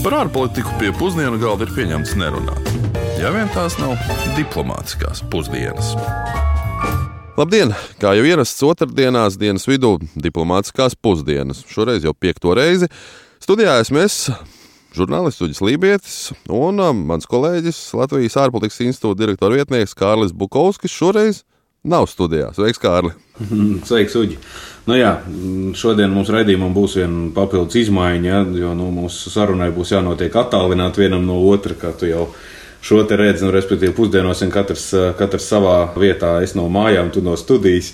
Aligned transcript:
Par 0.00 0.14
ārpolitiku 0.16 0.70
pie 0.80 0.94
pusdienu 0.96 1.36
galda 1.36 1.66
ir 1.66 1.72
pieņemts 1.76 2.14
nerunāt. 2.16 2.68
Ja 3.20 3.28
vien 3.34 3.50
tās 3.52 3.74
nav 3.76 3.98
diplomātiskās 4.32 5.20
pusdienas. 5.28 5.90
Labdien! 7.36 7.74
Kā 8.00 8.14
jau 8.16 8.24
ierasts 8.24 8.64
otrdienās 8.64 9.36
dienas 9.36 9.68
vidū, 9.68 9.98
diplomātiskās 10.16 10.96
pusdienas. 10.96 11.60
Šoreiz 11.68 12.08
jau 12.08 12.14
piekto 12.16 12.56
reizi. 12.56 12.88
Studijā 13.44 13.76
esmu 13.84 14.00
es, 14.00 14.16
žurnālists 14.96 15.44
Uģis 15.44 15.60
Lībietis 15.68 16.18
un 16.48 16.80
um, 16.80 17.04
mans 17.12 17.28
kolēģis 17.28 17.82
Latvijas 18.00 18.40
ārpolitikas 18.40 18.80
institūta 18.86 19.26
direktora 19.26 19.60
vietnieks 19.60 19.92
Kārlis 20.00 20.32
Bukovskis 20.32 20.96
šoreiz 20.96 21.44
nav 21.84 22.08
studijā. 22.08 22.54
Sveiks, 22.56 22.80
Kārli! 22.80 23.12
Sveiks, 23.88 24.16
Uģi! 24.20 24.38
Nu 24.88 24.96
jā, 24.96 25.10
šodien 25.76 26.12
mums 26.12 26.30
raidījumam 26.32 26.72
būs 26.74 26.96
viena 26.98 27.28
papildus 27.36 27.78
izmaiņa, 27.82 28.30
ja, 28.30 28.40
jo 28.62 28.72
nu, 28.76 28.88
mūsu 28.94 29.32
sarunai 29.32 29.68
būs 29.74 29.92
jānotiek 29.94 30.34
attālināt 30.40 30.98
vienam 31.00 31.26
no 31.28 31.36
otra, 31.50 31.76
kā 31.78 31.92
tu 31.96 32.08
jau 32.08 32.30
šo 32.84 33.02
te 33.08 33.18
redzi, 33.20 33.44
nu, 33.44 33.52
respektīvi 33.54 33.94
pusdienos, 33.96 34.40
un 34.44 34.52
katrs, 34.52 34.86
katrs 35.18 35.48
savā 35.52 35.76
vietā, 36.00 36.38
es 36.44 36.56
no 36.56 36.66
mājām, 36.72 37.12
tu 37.12 37.22
no 37.24 37.36
studijas. 37.38 37.92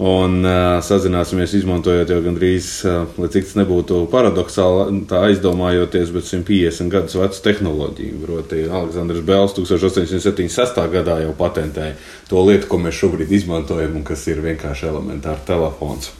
Un 0.00 0.38
uh, 0.48 0.78
sazināsimies, 0.80 1.52
izmantojot 1.58 2.08
jau 2.08 2.22
gandrīz, 2.24 2.68
uh, 2.88 3.02
lai 3.20 3.28
cik 3.34 3.44
tas 3.44 3.56
nebūtu 3.58 3.98
paradoxāli, 4.08 5.02
tā 5.10 5.26
aizdomājoties, 5.26 6.12
bet 6.14 6.24
150 6.24 6.88
gadus 6.94 7.18
vecu 7.20 7.42
tehnoloģiju. 7.44 8.20
Proti, 8.22 8.62
Aleksandrs 8.64 9.20
Bēls 9.28 9.52
1876. 9.58 10.80
gadā 10.94 11.18
jau 11.26 11.34
patentēja 11.36 11.98
to 12.30 12.46
lietu, 12.48 12.70
ko 12.70 12.80
mēs 12.80 12.96
šobrīd 12.96 13.36
izmantojam, 13.42 14.00
un 14.00 14.08
kas 14.08 14.24
ir 14.32 14.40
vienkārši 14.46 14.88
elementārs 14.88 15.44
telefons. 15.50 16.14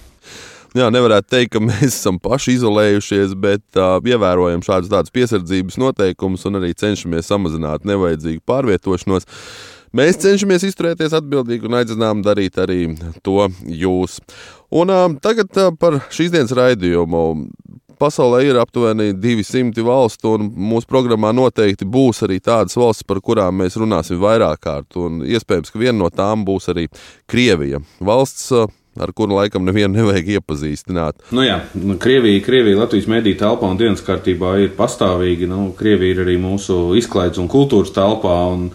Jā, 0.77 0.87
nevarētu 0.93 1.33
teikt, 1.33 1.55
ka 1.57 1.65
mēs 1.65 1.89
esam 1.89 2.21
paši 2.21 2.59
izolējušies, 2.59 3.33
bet 3.41 3.65
uh, 3.81 3.97
ievērojam 4.05 4.61
šādus 4.63 5.11
piesardzības 5.17 5.81
noteikumus 5.81 6.45
un 6.47 6.61
arī 6.61 6.77
cenšamies 6.77 7.33
samazināt 7.33 7.89
nevajadzīgu 7.89 8.45
pārvietošanos. 8.45 9.25
Mēs 9.97 10.21
cenšamies 10.23 10.63
izturēties 10.69 11.15
atbildīgi 11.19 11.67
un 11.67 11.81
aicinām 11.81 12.21
darīt 12.23 12.61
arī 12.63 12.93
to 13.27 13.49
jūs. 13.67 14.21
Un 14.71 14.93
uh, 14.95 15.07
tagad 15.23 15.51
uh, 15.59 15.73
par 15.75 15.99
šīs 16.15 16.31
dienas 16.31 16.55
raidījumu. 16.55 17.25
Pasaulē 18.01 18.45
ir 18.47 18.57
aptuveni 18.57 19.11
200 19.13 19.83
valstu, 19.85 20.37
un 20.39 20.47
mūsu 20.71 20.89
programmā 20.89 21.35
noteikti 21.37 21.85
būs 21.85 22.23
arī 22.25 22.39
tādas 22.41 22.79
valstis, 22.79 23.05
par 23.05 23.19
kurām 23.21 23.59
mēs 23.61 23.77
runāsim 23.77 24.17
vairāk 24.23 24.63
kārt. 24.65 24.97
Iespējams, 24.97 25.75
ka 25.75 25.83
viena 25.83 25.99
no 25.99 26.09
tām 26.09 26.47
būs 26.49 26.71
arī 26.73 26.87
Krievija. 27.29 27.83
Valsts, 28.01 28.47
uh, 28.57 28.71
ar 29.01 29.13
kuru 29.13 29.37
laikam 29.41 29.67
nevienu 29.67 29.99
nevajag 29.99 30.31
iepazīstināt. 30.37 31.27
Nu 31.35 31.43
jā, 31.45 31.59
nu, 31.75 31.99
Krievija, 32.01 32.41
Krievija 32.47 32.79
Latvijas 32.79 33.11
mediju 33.11 33.39
telpā 33.43 33.69
un 33.75 33.83
dienas 33.83 34.07
kārtībā 34.07 34.55
ir 34.65 34.73
pastāvīgi. 34.79 35.51
Nu, 35.51 35.69
Krievija 35.77 36.15
ir 36.15 36.25
arī 36.25 36.39
mūsu 36.41 36.95
izklaides 36.99 37.43
un 37.43 37.51
kultūras 37.51 37.93
telpā. 37.97 38.39
Un, 38.55 38.71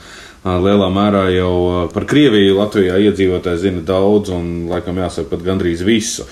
Lielā 0.45 0.91
mērā 0.93 1.23
jau 1.33 1.87
par 1.89 2.05
Krieviju 2.05 2.59
Latvijā 2.59 2.99
iedzīvotāji 3.07 3.63
zina 3.63 3.81
daudz, 3.85 4.29
un 4.29 4.67
laikam 4.69 4.99
jāsaka 5.01 5.31
pat 5.31 5.45
gandrīz 5.47 5.81
visu. 5.85 6.27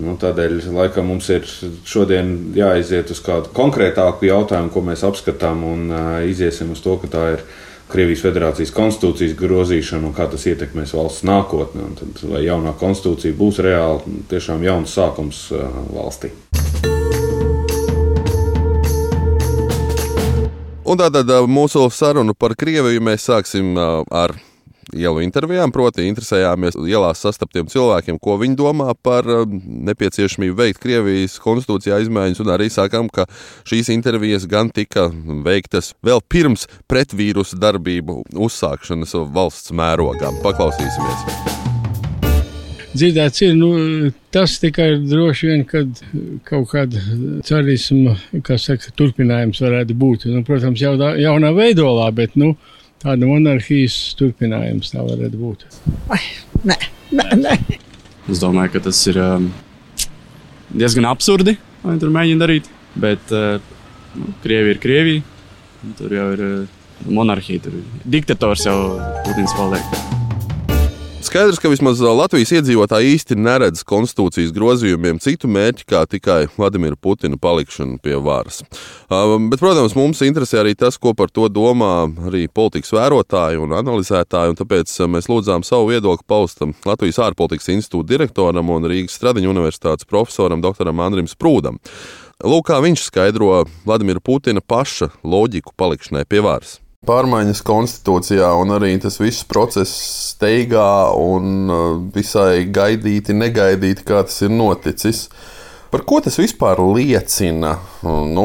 Nu, 0.00 0.14
tādēļ 0.16 0.70
laikam 0.72 1.10
mums 1.10 1.28
ir 1.28 1.44
šodien 1.84 2.54
jāiziet 2.56 3.10
uz 3.12 3.20
kādu 3.20 3.52
konkrētāku 3.52 4.30
jautājumu, 4.30 4.72
ko 4.72 4.84
mēs 4.86 5.04
apskatām, 5.04 5.66
un 5.66 5.90
uh, 5.92 6.06
iziesim 6.24 6.72
uz 6.72 6.80
to, 6.80 6.96
ka 7.02 7.10
tā 7.12 7.26
ir 7.34 7.44
Krievijas 7.90 8.22
federācijas 8.22 8.72
konstitūcijas 8.72 9.34
grozīšana 9.36 10.08
un 10.08 10.14
kā 10.16 10.28
tas 10.30 10.46
ietekmēs 10.46 10.94
valsts 10.94 11.26
nākotni. 11.26 11.90
Tad, 11.98 12.22
vai 12.30 12.46
jaunā 12.46 12.72
konstitūcija 12.80 13.36
būs 13.36 13.60
reāli 13.66 14.22
tiešām 14.30 14.64
jauns 14.64 14.96
sākums 14.96 15.48
uh, 15.52 15.68
valstī. 15.90 16.32
Un 20.90 20.98
tātad 20.98 21.28
mūsu 21.46 21.84
sarunu 21.94 22.34
par 22.34 22.56
Krieviju 22.58 23.02
mēs 23.06 23.28
sāksim 23.28 23.76
ar 23.78 24.32
ielu 24.90 25.22
intervijām, 25.22 25.70
proti, 25.70 26.08
interesējāmies 26.10 26.74
ielās 26.82 27.22
sastaptiem 27.22 27.68
cilvēkiem, 27.70 28.18
ko 28.18 28.34
viņi 28.40 28.58
domā 28.58 28.88
par 28.98 29.28
nepieciešamību 29.46 30.58
veikt 30.58 30.82
Krievijas 30.82 31.38
konstitūcijā 31.44 32.00
izmaiņas, 32.02 32.42
un 32.42 32.54
arī 32.56 32.66
sākām, 32.74 33.06
ka 33.06 33.28
šīs 33.70 33.92
intervijas 33.94 34.50
gan 34.50 34.74
tika 34.74 35.06
veiktas 35.46 35.94
vēl 36.02 36.24
pirms 36.26 36.66
pretvīrusu 36.90 37.62
darbību 37.62 38.24
uzsākšanas 38.34 39.14
valsts 39.30 39.70
mērogā. 39.70 40.34
Paklausīsimies! 40.42 41.69
Dzirdēts 42.94 43.42
ir. 43.46 43.54
Nu, 43.58 44.10
tas 44.34 44.56
tikai 44.62 44.92
droši 45.04 45.50
vien, 45.50 45.64
kad 45.68 46.02
kaut 46.48 46.70
kāda 46.72 47.02
carisma, 47.46 48.16
kas 48.46 48.68
saka, 48.70 48.92
turpinājums 48.98 49.62
varētu 49.62 49.96
būt. 49.98 50.28
Nu, 50.32 50.42
protams, 50.46 50.82
jau 50.82 50.96
tā, 51.00 51.14
jaunā 51.20 51.52
veidolā, 51.56 52.10
bet 52.16 52.36
nu, 52.40 52.54
tāda 53.02 53.28
monarhijas 53.28 53.98
turpinājums 54.18 54.92
tā 54.94 55.04
varētu 55.06 55.40
būt. 55.40 55.66
Ai, 56.12 56.22
nē, 56.66 56.78
nē, 57.16 57.28
nē. 57.44 57.56
Es 58.30 58.42
domāju, 58.42 58.76
ka 58.76 58.84
tas 58.90 59.00
ir 59.10 59.18
um, 59.22 59.48
diezgan 60.70 61.08
absurdi, 61.10 61.56
lai 61.86 61.98
tur 62.02 62.12
mēģina 62.14 62.44
darīt. 62.44 62.70
Bet 63.00 63.34
uh, 63.34 63.58
nu, 64.18 64.34
Krievija 64.44 64.76
ir 64.76 64.82
Krievija. 64.82 65.26
Tur 65.96 66.12
jau 66.12 66.30
ir 66.34 66.46
uh, 66.46 66.78
monarhija, 67.08 67.64
tur 67.64 67.80
ir 67.80 68.08
diktators 68.18 68.66
jau 68.68 68.80
Putins 69.24 69.56
paliek. 69.56 70.09
Skaidrs, 71.30 71.60
ka 71.62 71.70
vismaz 71.70 72.00
Latvijas 72.02 72.50
iedzīvotāji 72.56 73.12
īsti 73.14 73.36
neredz 73.38 73.84
konstitūcijas 73.86 74.50
grozījumiem 74.50 75.20
citu 75.22 75.46
mērķi 75.46 75.84
kā 75.86 76.00
tikai 76.10 76.48
Vladimira 76.56 76.98
Putina 76.98 77.38
palikšanu 77.38 78.00
pie 78.02 78.16
varas. 78.18 78.58
Bet, 79.06 79.60
protams, 79.62 79.94
mums 79.94 80.24
interesē 80.26 80.64
arī 80.64 80.72
tas, 80.74 80.98
ko 80.98 81.12
par 81.14 81.30
to 81.30 81.46
domā 81.46 82.08
arī 82.26 82.48
politikas 82.50 82.90
vērotāji 82.98 83.62
un 83.62 83.76
analizētāji, 83.78 84.56
un 84.56 84.58
tāpēc 84.58 84.96
mēs 85.14 85.30
lūdzām 85.30 85.62
savu 85.62 85.92
viedokli 85.92 86.26
paust 86.26 86.66
Latvijas 86.66 87.22
ārpolitikas 87.28 87.70
institūta 87.76 88.10
direktoram 88.10 88.74
un 88.74 88.90
Rīgas 88.90 89.14
Stradiņu 89.22 89.54
universitātes 89.54 90.10
profesoram 90.10 90.66
dr. 90.66 90.90
Andrim 90.90 91.30
Sprūdam. 91.30 91.78
Lūk, 92.42 92.72
kā 92.74 92.82
viņš 92.82 93.06
skaidro 93.06 93.68
Vladimira 93.86 94.18
Putina 94.18 94.66
paša 94.66 95.12
loģiku 95.22 95.78
palikšanai 95.78 96.26
pie 96.26 96.42
varas 96.42 96.80
pārmaiņas 97.08 97.62
konstitūcijā, 97.64 98.50
un 98.60 98.74
arī 98.76 98.90
tas 99.00 99.14
viss 99.22 99.46
process 99.48 99.92
steigā 100.34 101.10
un 101.16 101.72
uh, 101.72 101.86
visai 102.12 102.66
gaidīti, 102.68 103.32
negaidīti, 103.32 104.04
kā 104.04 104.20
tas 104.28 104.42
ir 104.44 104.52
noticis. 104.52 105.28
Par 105.90 106.04
ko 106.06 106.20
tas 106.22 106.36
vispār 106.38 106.78
liecina? 106.92 107.72
Nu, 108.04 108.44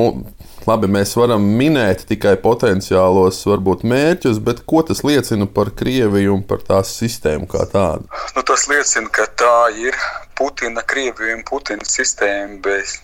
labi, 0.66 0.88
mēs 0.90 1.12
varam 1.20 1.44
minēt 1.60 2.06
tikai 2.10 2.38
potenciālos, 2.42 3.42
varbūt, 3.46 3.84
mērķus, 3.92 4.40
bet 4.48 4.64
ko 4.66 4.86
tas 4.88 5.04
liecina 5.06 5.46
par 5.52 5.74
Krieviju 5.76 6.40
un 6.40 6.46
par 6.48 6.64
tās 6.66 6.96
sistēmu 6.96 7.52
kā 7.52 7.68
tādu? 7.70 8.08
Nu, 8.34 8.46
tas 8.48 8.66
liecina, 8.72 9.12
ka 9.14 9.28
tā 9.36 9.58
ir 9.84 10.00
Putina, 10.40 10.82
Krievija 10.88 11.36
un 11.38 11.44
Putina 11.46 11.86
sistēma 11.86 12.64
bez 12.66 12.96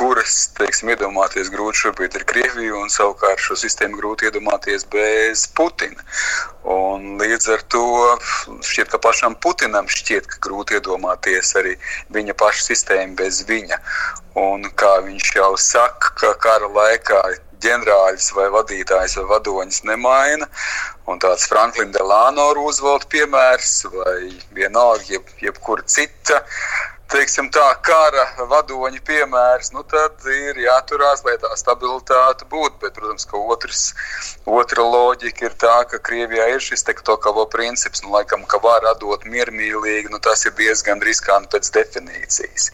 kuras, 0.00 0.36
teiksim, 0.56 0.90
iedomāties 0.94 1.50
grūti 1.52 1.82
šobrīd 1.82 2.14
ir 2.16 2.24
Krievija, 2.28 2.76
un 2.78 2.88
savukārt 2.92 3.42
šo 3.44 3.56
sistēmu 3.60 3.98
grūti 4.00 4.28
iedomāties 4.30 4.86
bez 4.92 5.44
Putina. 5.56 6.06
Un 6.64 7.18
līdz 7.20 7.50
ar 7.56 7.64
to 7.72 7.84
šķiet, 8.64 8.88
ka 8.92 9.00
pašam 9.04 9.36
Putinam 9.44 9.90
šķiet, 9.92 10.28
ka 10.30 10.40
grūti 10.46 10.78
iedomāties 10.78 11.52
arī 11.60 11.76
viņa 12.16 12.36
paša 12.40 12.66
sistēmu 12.70 13.18
bez 13.20 13.42
viņa. 13.50 13.80
Un 14.40 14.64
kā 14.80 14.96
viņš 15.04 15.34
jau 15.36 15.52
saka, 15.60 16.14
ka 16.22 16.32
kara 16.46 16.70
laikā 16.80 17.20
ģenerāļus 17.60 18.30
vai 18.36 18.46
vadītājus 18.54 19.18
vai 19.20 19.26
vadoņus 19.34 19.82
nemaina. 19.90 20.48
Un 21.10 21.20
tāds 21.20 21.44
Franklina 21.50 21.92
Delano 21.98 22.50
Roosevelt 22.56 23.08
piemērs 23.12 23.74
vai 23.92 24.30
vienalga 24.56 25.18
jeb, 25.18 25.28
jebkura 25.44 25.84
cita 25.84 26.40
teiksim, 27.10 27.48
tā 27.52 27.66
kara 27.84 28.24
vadoņa 28.50 29.00
piemērs, 29.06 29.72
nu, 29.74 29.82
tad 29.90 30.22
ir 30.30 30.58
jāturās, 30.62 31.24
lai 31.26 31.36
tā 31.42 31.50
stabilitāte 31.58 32.46
būtu. 32.50 32.78
Bet, 32.82 32.94
protams, 32.96 33.26
ka 33.28 33.40
otrs, 33.54 33.82
otra 34.46 34.86
loģika 34.86 35.48
ir 35.48 35.56
tā, 35.60 35.76
ka 35.90 36.00
Krievijā 36.06 36.46
ir 36.54 36.64
šis 36.64 36.86
tektokavo 36.86 37.46
princips, 37.52 38.04
nu, 38.04 38.12
laikam, 38.14 38.46
ka 38.50 38.62
var 38.62 38.86
atdot 38.92 39.26
miermīlīgi, 39.28 40.12
nu, 40.12 40.22
tas 40.22 40.46
ir 40.46 40.54
diezgan 40.58 41.02
riskanti 41.04 41.52
pēc 41.56 41.72
definīcijas. 41.76 42.70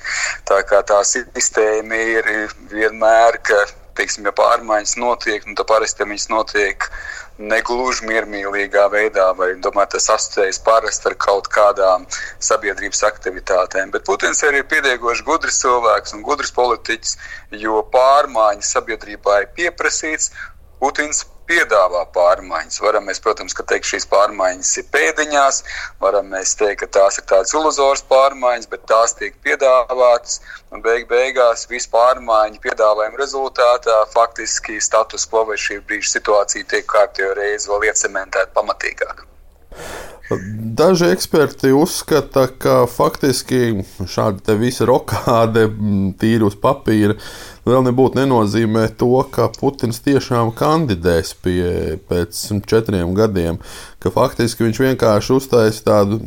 Tā 0.49 0.63
kā 0.69 0.83
tā 0.87 1.01
sistēma 1.07 2.03
ir 2.17 2.33
vienmēr, 2.73 3.41
ka, 3.47 3.65
teiksim, 3.97 4.29
ja 4.29 4.35
pārmaiņas 4.37 4.99
notiek, 5.01 5.47
nu, 5.49 5.57
tad 5.57 5.71
parasti 5.73 6.05
viņas 6.05 6.29
notiek 6.33 6.91
negluži 7.39 8.07
miermīlīgā 8.09 8.87
veidā, 8.93 9.29
vai 9.37 9.53
domāju, 9.61 9.93
tas 9.97 10.09
asociējas 10.15 10.61
parasti 10.65 11.11
ar 11.11 11.17
kaut 11.21 11.51
kādām 11.53 12.07
sabiedrības 12.41 13.05
aktivitātēm. 13.11 13.93
Bet 13.95 14.07
Putins 14.09 14.43
arī 14.47 14.63
ir 14.63 14.69
pietiekoši 14.71 15.27
gudrs 15.27 15.61
cilvēks 15.63 16.17
un 16.17 16.25
gudrs 16.27 16.53
politiķis, 16.57 17.17
jo 17.61 17.83
pārmaiņas 17.93 18.73
sabiedrībā 18.79 19.41
ir 19.43 19.51
pieprasīts. 19.59 20.33
Putins 20.81 21.25
piedāvā 21.49 22.03
pārmaiņas. 22.15 22.81
Varam 22.85 23.07
mēs, 23.09 23.21
protams, 23.25 23.57
teikt, 23.57 23.89
šīs 23.91 24.09
pārmaiņas 24.11 24.73
ir 24.83 24.89
pēdiņās, 24.95 25.63
varam 26.03 26.33
mēs 26.35 26.55
teikt, 26.61 26.81
ka 26.83 26.91
tās 26.99 27.21
ir 27.21 27.27
tādas 27.31 27.55
iluzoras 27.57 28.05
pārmaiņas, 28.11 28.71
bet 28.73 28.87
tās 28.91 29.17
tiek 29.19 29.39
piedāvātas. 29.47 30.41
Un 30.75 30.83
beig 30.85 31.07
beigās 31.11 31.69
visu 31.71 31.93
pārmaiņu 31.95 32.61
piedāvājumu 32.65 33.23
rezultātā 33.23 34.03
faktiski 34.13 34.81
status 34.83 35.29
quo 35.31 35.47
vai 35.49 35.59
šī 35.61 35.81
brīža 35.87 36.19
situācija 36.19 36.69
tiek 36.75 36.91
kārtējo 36.91 37.33
reizi 37.39 37.71
vēl 37.71 37.89
iecementēta 37.93 38.53
pamatīgāk. 38.57 39.27
Daži 40.77 41.13
eksperti 41.15 41.71
uzskata, 41.77 42.49
ka 42.59 42.81
faktiski 42.91 43.85
šāda 44.11 44.57
visa 44.59 44.89
rokāde, 44.89 45.69
tīri 46.19 46.43
uz 46.49 46.57
papīra, 46.59 47.15
vēl 47.67 47.85
nebūtu 47.89 48.21
nenozīmē 48.21 48.87
to, 49.01 49.13
ka 49.33 49.49
Putins 49.59 50.01
tiešām 50.05 50.53
kandidēs 50.57 51.35
pie, 51.43 51.99
pēc 52.09 52.41
četriem 52.71 53.15
gadiem, 53.19 53.61
ka 54.03 54.13
faktiski 54.15 54.67
viņš 54.67 54.83
vienkārši 54.87 55.37
uztaisīs 55.37 55.85
tādu 55.87 56.23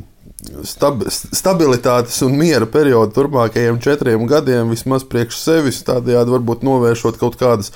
stab, 0.68 1.03
stabilitātes 1.09 2.19
un 2.25 2.38
miera 2.39 2.68
periodu 2.69 3.15
turpmākajiem 3.15 3.80
četriem 3.83 4.25
gadiem, 4.30 4.71
vismaz 4.74 5.06
priekš 5.07 5.39
sevis, 5.41 5.83
tādējādi 5.88 6.36
varbūt 6.36 6.65
novēršot 6.68 7.19
kaut 7.21 7.39
kādas 7.39 7.74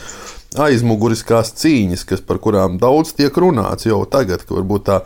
aizmuguriskās 0.60 1.54
cīņas, 1.57 2.06
kas 2.10 2.21
par 2.25 2.39
kurām 2.44 2.77
daudz 2.81 3.15
tiek 3.18 3.33
runāts 3.39 3.88
jau 3.88 4.04
tagad, 4.10 4.45
ka 4.45 4.60
varbūt 4.60 4.86
tā 4.89 5.00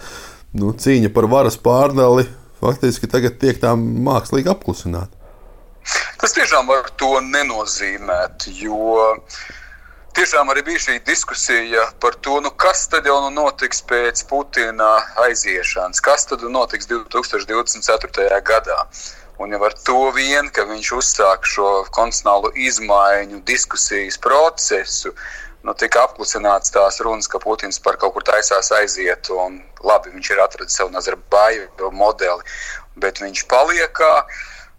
nu, 0.57 0.73
cīņa 0.73 1.13
par 1.15 1.29
varas 1.31 1.57
pārdali 1.61 2.27
faktiski 2.61 3.09
tagad 3.09 3.37
tiek 3.41 3.59
tā 3.61 3.75
mākslīgi 3.77 4.51
apklusināta. 4.51 5.16
Tas 6.21 6.33
tiešām 6.35 6.67
var 6.67 6.89
to 6.99 7.19
nenozīmēt, 7.23 8.47
jo 8.59 9.15
tiešām 10.17 10.49
arī 10.51 10.63
bija 10.65 10.81
šī 10.87 10.97
diskusija 11.05 11.85
par 12.01 12.17
to, 12.25 12.39
nu, 12.41 12.49
kas 12.63 12.87
tad 12.91 13.05
jau 13.05 13.19
nu 13.27 13.29
notiks 13.35 13.83
pēc 13.85 14.23
Putina 14.29 14.89
aiziešanas, 15.27 16.01
kas 16.03 16.25
tad 16.29 16.43
notiks 16.51 16.89
2024. 16.89 18.41
gadā. 18.49 18.81
Un 19.37 19.53
jau 19.53 19.59
ar 19.67 19.75
to 19.85 19.99
vien, 20.15 20.49
ka 20.49 20.65
viņš 20.65 20.87
uzsāk 20.97 21.45
šo 21.45 21.67
konstitucionālo 21.93 22.49
izmaiņu 22.57 23.43
diskusijas 23.45 24.17
procesu, 24.17 25.13
nu, 25.61 25.75
tika 25.77 26.07
apklusināts 26.07 26.73
tās 26.73 26.97
runas, 27.05 27.29
ka 27.29 27.37
Putins 27.43 27.77
par 27.77 27.99
kaut 28.01 28.15
kur 28.15 28.25
taisās 28.25 28.71
aiziet. 28.73 29.29
Un, 29.29 29.59
labi, 29.85 30.15
viņš 30.15 30.31
ir 30.33 30.41
atradzis 30.41 30.79
savu 30.81 30.93
Nazarbāju 30.95 31.91
modeli, 31.93 32.57
bet 32.97 33.21
viņš 33.21 33.45
paliek 33.51 34.01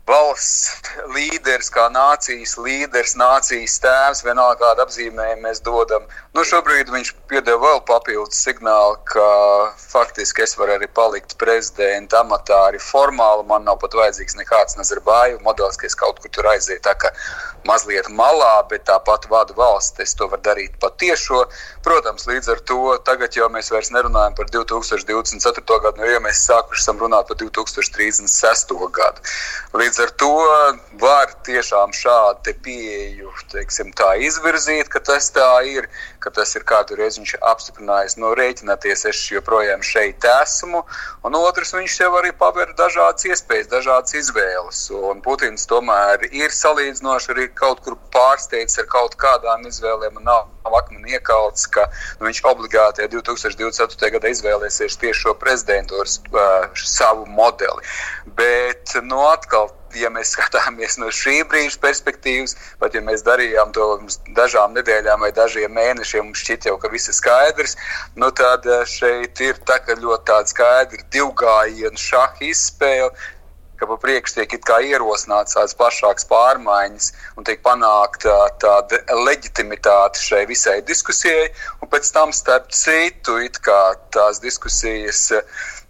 valsts 0.09 0.73
līderis, 1.15 1.69
kā 1.73 1.87
nācijas 1.93 2.57
līderis, 2.61 3.15
nācijas 3.21 3.77
tēvs, 3.85 4.25
vienalga 4.25 4.63
kādu 4.63 4.85
apzīmējumu 4.87 5.45
mēs 5.45 5.61
dodam. 5.67 6.07
Nu, 6.37 6.45
šobrīd 6.47 6.91
viņš 6.93 7.13
piedeva 7.31 7.61
vēl 7.65 7.81
papildus 7.89 8.41
signālu, 8.47 8.97
ka 9.11 9.29
faktiski 9.79 10.45
es 10.45 10.57
varu 10.59 10.77
arī 10.77 10.89
palikt 10.95 11.37
prezidenta 11.41 12.23
amatā 12.23 12.59
arī 12.69 12.81
formāli. 12.83 13.47
Man 13.49 13.67
nav 13.69 13.81
pat 13.83 13.97
vajadzīgs 13.99 14.39
nekāds 14.39 14.79
Nazarbāju 14.81 15.41
modelis, 15.45 15.81
ka 15.81 15.89
es 15.89 15.99
kaut 15.99 16.21
kur 16.23 16.33
tur 16.33 16.51
aizietu 16.53 16.85
tā 16.89 16.95
kā 17.01 17.13
mazliet 17.69 18.09
malā, 18.15 18.63
bet 18.71 18.87
tāpat 18.89 19.27
vadu 19.33 19.57
valsts. 19.59 20.01
Es 20.05 20.15
to 20.17 20.29
varu 20.31 20.45
darīt 20.47 20.79
patiešo. 20.83 21.45
Protams, 21.85 22.29
līdz 22.31 22.53
ar 22.55 22.63
to 22.71 22.81
tagad 23.09 23.37
jau 23.37 23.49
mēs 23.53 23.73
vairs 23.75 23.91
nerunājam 23.95 24.37
par 24.39 24.49
2024. 24.55 25.81
gadu, 25.85 26.05
jo 26.05 26.13
jau 26.15 26.23
mēs 26.25 26.45
sākuši 26.47 26.97
runāt 27.03 27.29
par 27.29 27.41
2036. 27.41 28.77
gadu. 29.01 29.27
Līdz 29.77 29.98
Līdz 29.99 30.07
ar 30.07 30.19
to 30.23 30.35
var 31.03 31.31
tiešām 31.43 31.91
šādu 31.91 32.53
pieeju 32.63 33.33
teiksim, 33.51 33.91
izvirzīt, 34.23 34.87
ka 34.93 35.01
tas 35.03 35.27
tā 35.35 35.47
ir, 35.67 35.89
ka 36.23 36.31
tas 36.31 36.55
ir 36.55 36.63
kādu 36.63 36.95
reizi 36.95 37.19
viņš 37.19 37.33
apstiprinājis, 37.43 38.15
no 38.23 38.31
rēķināties, 38.39 39.03
es 39.11 39.23
joprojām 39.33 39.83
šeit 39.83 40.23
esmu. 40.23 40.85
Un 41.27 41.35
otrs, 41.35 41.75
viņš 41.75 41.97
jau 42.03 42.13
arī 42.21 42.31
paver 42.31 42.71
dažādas 42.79 43.27
iespējas, 43.27 43.71
dažādas 43.73 44.15
izvēles. 44.15 44.85
Un 44.95 45.19
Putins 45.25 45.67
tomēr 45.67 46.29
ir 46.31 46.55
salīdzinoši 46.55 47.35
arī 47.35 47.49
kaut 47.59 47.83
kur 47.83 47.99
pārsteigts 48.15 48.79
ar 48.79 48.87
kaut 48.93 49.19
kādām 49.19 49.67
izvēlēm. 49.67 50.23
Nav 50.23 50.47
akmeni 50.79 51.17
iekalts, 51.17 51.67
ka 51.67 51.89
nu, 52.21 52.29
viņš 52.29 52.45
obligāti 52.47 53.09
2024. 53.11 54.13
gadā 54.15 54.31
izvēlēsies 54.31 55.01
tieši 55.01 55.25
šo 55.25 55.35
prezidentūras 55.43 56.21
uh, 56.29 56.71
savu 56.87 57.27
modeli. 57.27 57.83
Bet 58.39 58.95
nu, 59.03 59.25
atkal 59.27 59.73
ja 59.97 60.11
mēs 60.13 60.33
skatāmies 60.37 60.99
no 61.01 61.13
šī 61.15 61.41
brīža 61.49 61.81
perspektīvas, 61.83 62.57
pat 62.83 62.95
ja 62.95 63.03
mēs 63.05 63.25
darījām 63.27 63.73
to 63.77 63.89
dažām 64.37 64.77
nedēļām 64.77 65.25
vai 65.27 65.33
dažiem 65.33 65.73
mēnešiem, 65.79 66.29
mums 66.29 66.45
šķiet 66.45 66.69
jau, 66.71 66.77
ka 66.83 66.93
viss 66.93 67.09
ir 67.09 67.17
skaidrs, 67.17 67.77
nu 68.17 68.31
tad 68.31 68.67
eh, 68.67 68.85
šeit 68.89 69.41
ir 69.45 69.59
tā, 69.69 69.81
ļoti 69.89 70.31
tāda 70.31 70.55
skaidra 70.55 71.03
divgājienu 71.15 72.07
šaha 72.09 72.49
izspēle, 72.51 73.13
ka 73.79 73.87
pa 73.87 73.97
priekšu 74.03 74.41
tiek 74.41 74.55
ierosināts 74.91 75.55
tādas 75.55 75.77
plašākas 75.79 76.27
pārmaiņas 76.31 77.13
un 77.39 77.47
tiek 77.47 77.61
panākta 77.63 78.35
tāda 78.63 78.99
leģitimitāte 79.29 80.19
šai 80.19 80.45
visai 80.51 80.81
diskusijai, 80.83 81.47
un 81.83 81.91
pēc 81.93 82.11
tam, 82.15 82.35
starp 82.35 82.73
citu, 82.75 83.39
tās 84.15 84.43
diskusijas 84.43 85.29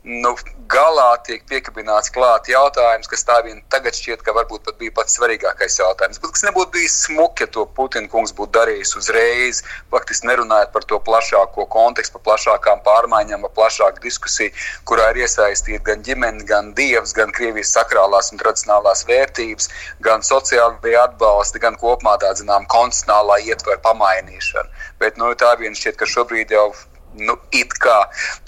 nu, 0.09 0.33
galā 0.73 1.09
tiek 1.25 1.43
piekabināts 1.49 2.11
klāt 2.13 2.49
jautājums, 2.49 3.09
kas 3.11 3.25
tā 3.29 3.39
vien 3.45 3.61
tagad 3.73 3.97
šķiet, 3.97 4.23
ka 4.25 4.33
varbūt 4.37 4.65
pat 4.65 4.79
bija 4.81 4.95
pats 4.97 5.19
svarīgākais 5.19 5.77
jautājums. 5.81 6.21
Bet 6.23 6.33
kas 6.33 6.45
nebūtu 6.47 6.73
bijis 6.77 6.97
smuki, 7.05 7.45
ja 7.45 7.51
to 7.53 7.67
Putina 7.77 8.09
kungs 8.09 8.33
būtu 8.37 8.55
darījis 8.57 8.95
uzreiz, 9.01 9.61
faktiski 9.93 10.31
nerunājot 10.31 10.73
par 10.73 10.87
to 10.89 11.01
plašāko 11.05 11.69
kontekstu, 11.73 12.17
par 12.17 12.25
plašākām 12.31 12.81
pārmaiņām, 12.89 13.45
par 13.49 13.55
plašāku 13.61 14.05
diskusiju, 14.05 14.55
kurā 14.89 15.11
ir 15.13 15.23
iesaistīta 15.27 15.85
gan 15.91 16.05
ģimene, 16.09 16.45
gan 16.49 16.73
dievs, 16.79 17.13
gan 17.17 17.33
Krievijas 17.37 17.75
sakrālās 17.77 18.33
un 18.33 18.41
tradicionālās 18.41 19.05
vērtības, 19.09 19.69
gan 20.05 20.25
sociālajie 20.25 20.97
atbalsti, 21.05 21.65
gan 21.65 21.77
kopumā 21.81 22.17
tā 22.25 22.33
zinām 22.41 22.65
konstitucionālā 22.73 23.43
ietvera 23.45 23.81
pamainīšana. 23.85 24.87
Bet 25.05 25.21
nu, 25.21 25.35
tā 25.39 25.53
vien 25.61 25.77
šķiet, 25.77 26.01
ka 26.01 26.09
šobrīd 26.09 26.57
jau 26.57 26.71
nu, 27.21 27.37
it 27.53 27.75
kā 27.83 27.99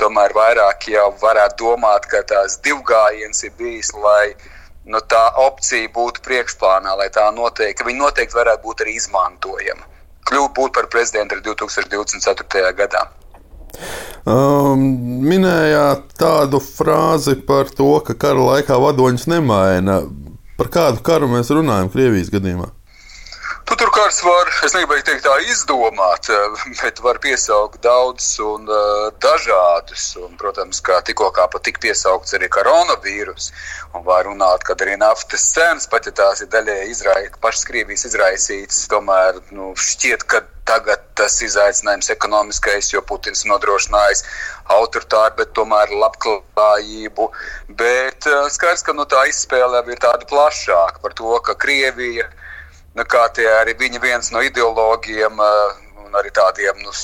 tomēr 0.00 0.34
vairāk 0.36 0.88
jau 0.92 1.10
varētu 1.22 1.64
domāt, 1.64 2.08
ka 2.10 2.22
tās 2.26 2.58
divgājiens 2.64 3.44
ir 3.46 3.54
bijis, 3.58 3.92
lai 3.94 4.34
nu, 4.90 5.00
tā 5.00 5.22
opcija 5.44 5.90
būtu 5.94 6.24
priekšplānā, 6.26 6.96
lai 6.98 7.08
tā 7.14 7.28
noteikti, 7.34 7.78
ka 7.80 7.88
viņi 7.88 8.02
noteikti 8.02 8.38
varētu 8.38 8.66
būt 8.66 8.84
arī 8.84 8.96
izmantojama. 8.98 9.88
Kļūt 10.30 10.54
būt 10.56 10.76
par 10.76 10.90
prezidentu 10.92 11.36
arī 11.36 11.46
2024. 11.50 12.74
gadā. 12.78 13.06
Um, 14.28 14.82
minējāt 15.24 16.10
tādu 16.20 16.60
frāzi 16.60 17.36
par 17.46 17.70
to, 17.72 17.92
ka 18.04 18.14
kara 18.18 18.42
laikā 18.52 18.76
vadoņus 18.82 19.26
nemaina. 19.30 20.02
Par 20.60 20.68
kādu 20.68 21.00
karu 21.06 21.30
mēs 21.30 21.48
runājam 21.54 21.88
Krievijas 21.92 22.28
gadījumā? 22.32 22.68
Nu, 23.70 23.76
tur 23.78 23.92
kāds 23.94 24.16
var, 24.26 24.48
es 24.66 24.72
negribēju 24.74 25.04
teikt, 25.06 25.22
tā 25.22 25.34
izdomāt, 25.46 26.26
eh, 26.34 26.62
bet 26.80 26.98
var 27.04 27.20
piesaukt 27.22 27.78
daudzus 27.84 28.40
un 28.42 28.64
uh, 28.66 29.12
dažādus. 29.22 30.08
Un, 30.18 30.32
protams, 30.40 30.80
kā 30.82 30.96
tikko 31.06 31.28
kā 31.36 31.44
pat 31.52 31.62
tika 31.68 31.78
piesaukts 31.84 32.34
arī 32.34 32.48
koronavīrus, 32.50 33.52
un 33.94 34.02
var 34.08 34.26
runāt, 34.26 34.64
ka 34.66 34.74
arī 34.74 34.96
naftas 34.98 35.44
cenas, 35.52 35.86
pat 35.92 36.08
ja 36.10 36.14
tās 36.18 36.42
ir 36.42 36.50
daļai 36.50 36.80
izraisītas, 36.90 37.38
pašas 37.46 37.68
Krievijas 37.70 38.04
izraisītas, 38.10 38.80
tomēr 38.90 39.38
nu, 39.54 39.70
šķiet, 39.78 40.26
ka 40.26 40.42
tagad 40.66 41.06
tas 41.14 41.38
izaicinājums 41.46 42.10
ekonomiskais, 42.16 42.90
jo 42.90 43.04
Putins 43.06 43.46
nodrošinājis 43.46 44.26
autoritāru, 44.80 45.36
bet 45.44 45.54
tomēr 45.54 45.94
labklājību. 45.94 47.30
Bet 47.78 48.26
uh, 48.34 48.50
skaidrs, 48.50 48.82
ka 48.82 48.98
nu, 48.98 49.06
tā 49.06 49.28
izspēle 49.30 49.86
ir 49.86 50.02
tāda 50.02 50.26
plašāka 50.26 51.06
par 51.06 51.14
to, 51.22 51.38
ka 51.46 51.54
Krievija 51.54 52.26
nu, 52.94 53.04
kā 53.04 53.26
tie 53.36 53.48
arī 53.60 53.76
viņa 53.78 54.02
viens 54.02 54.30
no 54.34 54.42
ideologiem 54.44 55.42
un 56.04 56.20
arī 56.20 56.32
tādiem 56.34 56.80
nu, 56.84 56.94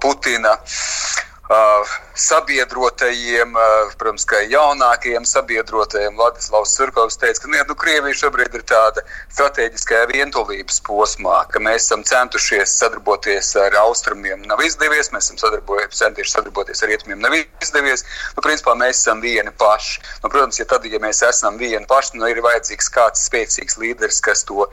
Putina 0.00 0.56
uh, 1.50 1.94
sabiedrotajiem, 2.16 3.54
uh, 3.54 3.92
protams, 3.98 4.26
kā 4.28 4.42
jaunākajiem 4.50 5.26
sabiedrotajiem. 5.28 6.16
Vladislavs 6.18 6.74
Surkovs 6.76 7.18
teica, 7.20 7.42
ka 7.42 7.50
nu, 7.52 7.76
Krievija 7.78 8.18
šobrīd 8.22 8.56
ir 8.56 8.64
tāda 8.66 9.04
strateģiskajā 9.34 10.08
vientulības 10.12 10.80
posmā, 10.86 11.44
ka 11.52 11.62
mēs 11.62 11.86
esam 11.86 12.04
centušies 12.06 12.76
sadarboties 12.80 13.52
ar 13.60 13.76
austrumiem, 13.84 14.42
nav 14.50 14.62
izdevies, 14.64 15.12
mēs 15.14 15.30
esam 15.30 15.62
centušies 15.92 16.36
sadarboties 16.36 16.82
ar 16.82 16.92
rietumiem, 16.92 17.22
nav 17.22 17.36
izdevies. 17.38 18.06
Nu, 18.36 18.44
principā 18.44 18.76
mēs 18.78 19.02
esam 19.02 19.22
vieni 19.24 19.52
paši. 19.58 20.02
Nu, 20.24 20.30
protams, 20.32 20.60
ja 20.60 20.68
tad, 20.68 20.86
ja 20.90 21.00
mēs 21.02 21.22
esam 21.26 21.60
vieni 21.60 21.86
paši, 21.88 22.18
nu, 22.18 22.28
ir 22.30 22.42
vajadzīgs 22.44 22.90
kāds 22.94 23.26
spēcīgs 23.30 23.78
līderis, 23.82 24.22
kas 24.24 24.44
to 24.48 24.68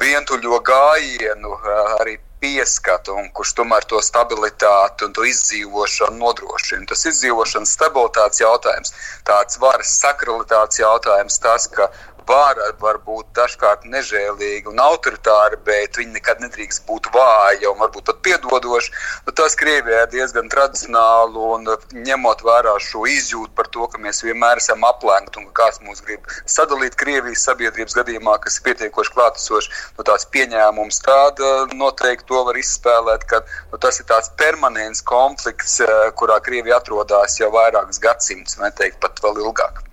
vientuļo 0.00 0.60
gājienu 0.66 1.58
arī 2.00 2.18
pieskatu 2.40 3.14
un 3.20 3.30
kurš 3.36 3.54
tomēr 3.60 3.86
to 3.90 4.00
stabilitāti 4.04 5.06
un 5.06 5.14
to 5.16 5.24
izdzīvošanu 5.28 6.18
nodrošina. 6.20 6.86
Tas 6.90 7.06
izdzīvošanas 7.10 7.72
stabilitātes 7.78 8.42
jautājums, 8.42 8.92
tāds 9.28 9.60
varas 9.62 9.94
sakralitātes 10.02 10.82
jautājums, 10.82 11.40
tas, 11.42 11.68
ka 11.72 11.88
var 12.28 12.98
būt 13.06 13.26
dažkārt 13.36 13.84
nežēlīga 13.90 14.70
un 14.72 14.80
autoritāra, 14.82 15.58
bet 15.66 15.96
viņi 15.98 16.16
nekad 16.16 16.42
nedrīkst 16.42 16.86
būt 16.88 17.08
vāja 17.14 17.70
un 17.70 17.78
varbūt 17.80 18.06
pat 18.10 18.20
piedodoša. 18.26 18.92
Nu, 19.26 19.32
tas 19.32 19.56
Krievijā 19.58 20.02
ir 20.04 20.10
diezgan 20.12 20.50
tradicionāli 20.52 21.38
un 21.52 21.68
ņemot 22.08 22.42
vērā 22.46 22.74
šo 22.82 23.06
izjūtu 23.10 23.54
par 23.56 23.70
to, 23.74 23.86
ka 23.92 24.00
mēs 24.02 24.22
vienmēr 24.26 24.62
esam 24.62 24.84
aplēgti 24.88 25.40
un 25.40 25.48
ka 25.50 25.62
kāds 25.62 25.82
mūs 25.86 26.02
grib 26.06 26.26
sadalīt 26.50 26.98
Krievijas 26.98 27.46
sabiedrības 27.48 27.96
gadījumā, 28.00 28.38
kas 28.42 28.58
ir 28.58 28.66
pietiekoši 28.68 29.14
klātesošs, 29.16 29.72
nu, 29.98 30.06
tās 30.10 30.26
pieņēmums 30.34 31.02
tāda 31.06 31.52
noteikti 31.74 32.28
to 32.30 32.42
var 32.48 32.58
izspēlēt, 32.58 33.26
ka 33.30 33.42
nu, 33.72 33.80
tas 33.82 34.00
ir 34.02 34.10
tāds 34.10 34.32
permanents 34.40 35.04
konflikts, 35.06 35.78
eh, 35.80 35.96
kurā 36.18 36.40
Krievija 36.42 36.80
atrodas 36.82 37.38
jau 37.40 37.52
vairākus 37.54 38.02
gadsimtus, 38.02 38.58
vai 38.60 38.72
teikt 38.74 39.00
pat 39.00 39.22
vēl 39.22 39.44
ilgāk. 39.46 39.85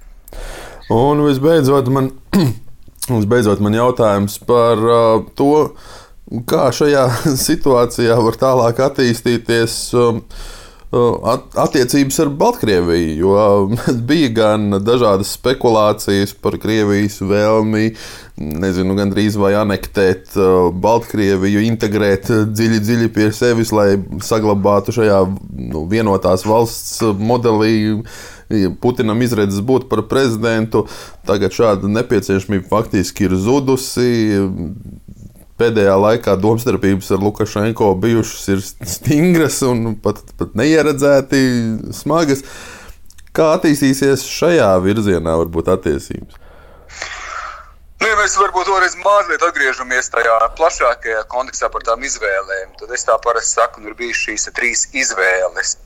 Un 0.91 1.21
visbeidzot, 1.23 1.87
man, 1.93 2.09
visbeidzot, 3.19 3.61
man 3.63 3.77
jautājums 3.77 4.39
par 4.47 4.81
uh, 4.83 5.21
to, 5.37 5.53
kā 6.49 6.67
šajā 6.75 7.05
situācijā 7.47 8.17
var 8.25 8.39
tālāk 8.41 8.83
attīstīties. 8.89 9.77
Um, 9.95 10.21
uh, 10.91 11.37
attiecības 11.63 12.19
ar 12.23 12.33
Baltkrieviju, 12.41 13.15
jo 13.21 13.45
bija 14.09 14.33
gan 14.35 14.79
dažādas 14.83 15.33
spekulācijas 15.37 16.35
par 16.43 16.59
Krievijas 16.61 17.19
vēlmi, 17.23 17.93
nezinu, 18.43 18.97
gandrīz 18.97 19.37
vai 19.39 19.53
anektēt 19.61 20.35
uh, 20.35 20.67
Baltkrieviju, 20.83 21.63
integrēt 21.69 22.27
dziļi, 22.51 22.83
dziļi 22.83 23.09
pie 23.15 23.31
sevis, 23.35 23.71
lai 23.75 23.93
saglabātu 24.25 24.95
šajā 24.99 25.23
nu, 25.71 25.87
vienotās 25.89 26.43
valsts 26.49 27.01
modelī 27.19 27.75
Putinam 28.81 29.21
izredzes 29.25 29.63
būt 29.65 29.87
par 29.91 30.03
prezidentu. 30.09 30.85
Tagad 31.27 31.55
šāda 31.55 31.89
nepieciešamība 31.91 32.69
faktiski 32.71 33.27
ir 33.27 33.37
zudusi. 33.39 34.09
Pēdējā 35.59 35.95
laikā 36.01 36.33
domstarpības 36.41 37.11
ar 37.13 37.21
Lukašenko 37.21 37.91
bijušas 38.01 38.47
ir 38.55 38.63
stingras 38.89 39.61
un 39.67 39.93
pat, 40.01 40.23
pat 40.39 40.55
neieredzēti 40.57 41.43
smagas. 41.93 42.41
Kā 43.33 43.53
attīstīsies 43.57 44.25
šajā 44.29 44.71
virzienā, 44.83 45.37
varbūt 45.41 45.69
attiecības? 45.73 46.41
Nu, 48.03 48.09
ja 48.09 48.17
mēs 48.19 48.33
varbūt 48.35 48.67
vēlreiz 48.67 48.97
mazliet 48.99 49.45
atgriežamies 49.47 50.11
tajā 50.11 50.35
plašākajā 50.57 51.21
kontekstā 51.31 51.69
par 51.71 51.85
tām 51.87 52.03
izvēlēm, 52.03 52.73
tad 52.81 52.91
es 52.97 53.07
tā 53.07 53.15
parasti 53.23 53.55
saku, 53.55 53.85
ir 53.87 53.95
bijušas 53.95 54.25
šīs 54.27 54.49
trīs 54.57 54.81
izvēles 54.91 55.77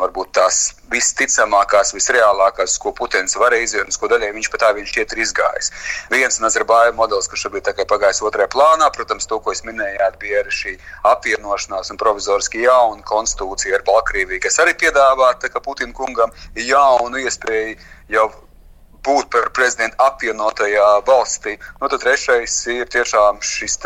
varbūt 0.00 0.32
tās 0.36 0.58
visticamākās, 0.90 1.94
visreālākās, 1.94 2.76
ko 2.82 2.92
Putins 2.96 3.36
varēja 3.38 3.68
izdarīt, 3.68 3.98
ko 4.00 4.10
daļai 4.10 4.32
viņš 4.34 4.50
pat 4.52 4.64
tā 4.64 4.72
viņš 4.76 4.92
šķiet 4.92 5.14
ir 5.14 5.22
izgājis. 5.24 5.70
Viens 6.10 6.40
Nazarbāja 6.42 6.92
modelis, 6.96 7.30
kas 7.30 7.44
šobrīd 7.44 7.68
tikai 7.68 7.86
pagājis 7.88 8.22
otrajā 8.26 8.50
plānā, 8.52 8.90
protams, 8.94 9.28
to, 9.30 9.38
ko 9.40 9.54
es 9.54 9.64
minēju, 9.64 10.10
bija 10.20 10.42
arī 10.42 10.52
šī 10.58 10.76
apvienošanās 11.12 11.92
un 11.94 12.00
provizoriski 12.02 12.66
jauna 12.66 13.02
konstitūcija 13.06 13.78
ar 13.78 13.86
Baltkrieviju, 13.86 14.42
kas 14.42 14.60
arī 14.62 14.76
piedāvā 14.80 15.32
Putina 15.60 15.92
kungam 15.94 16.32
jaunu 16.56 17.20
iespēju 17.20 17.76
jau 18.10 18.30
būt 19.06 19.30
par 19.32 19.48
prezidentu 19.56 19.96
apvienotajā 20.02 20.88
valstī. 21.06 21.56
Nu, 21.80 21.88
tad 21.88 22.02
trešais 22.04 22.56
ir 22.72 22.88
tiešām 22.90 23.40
šis 23.44 23.78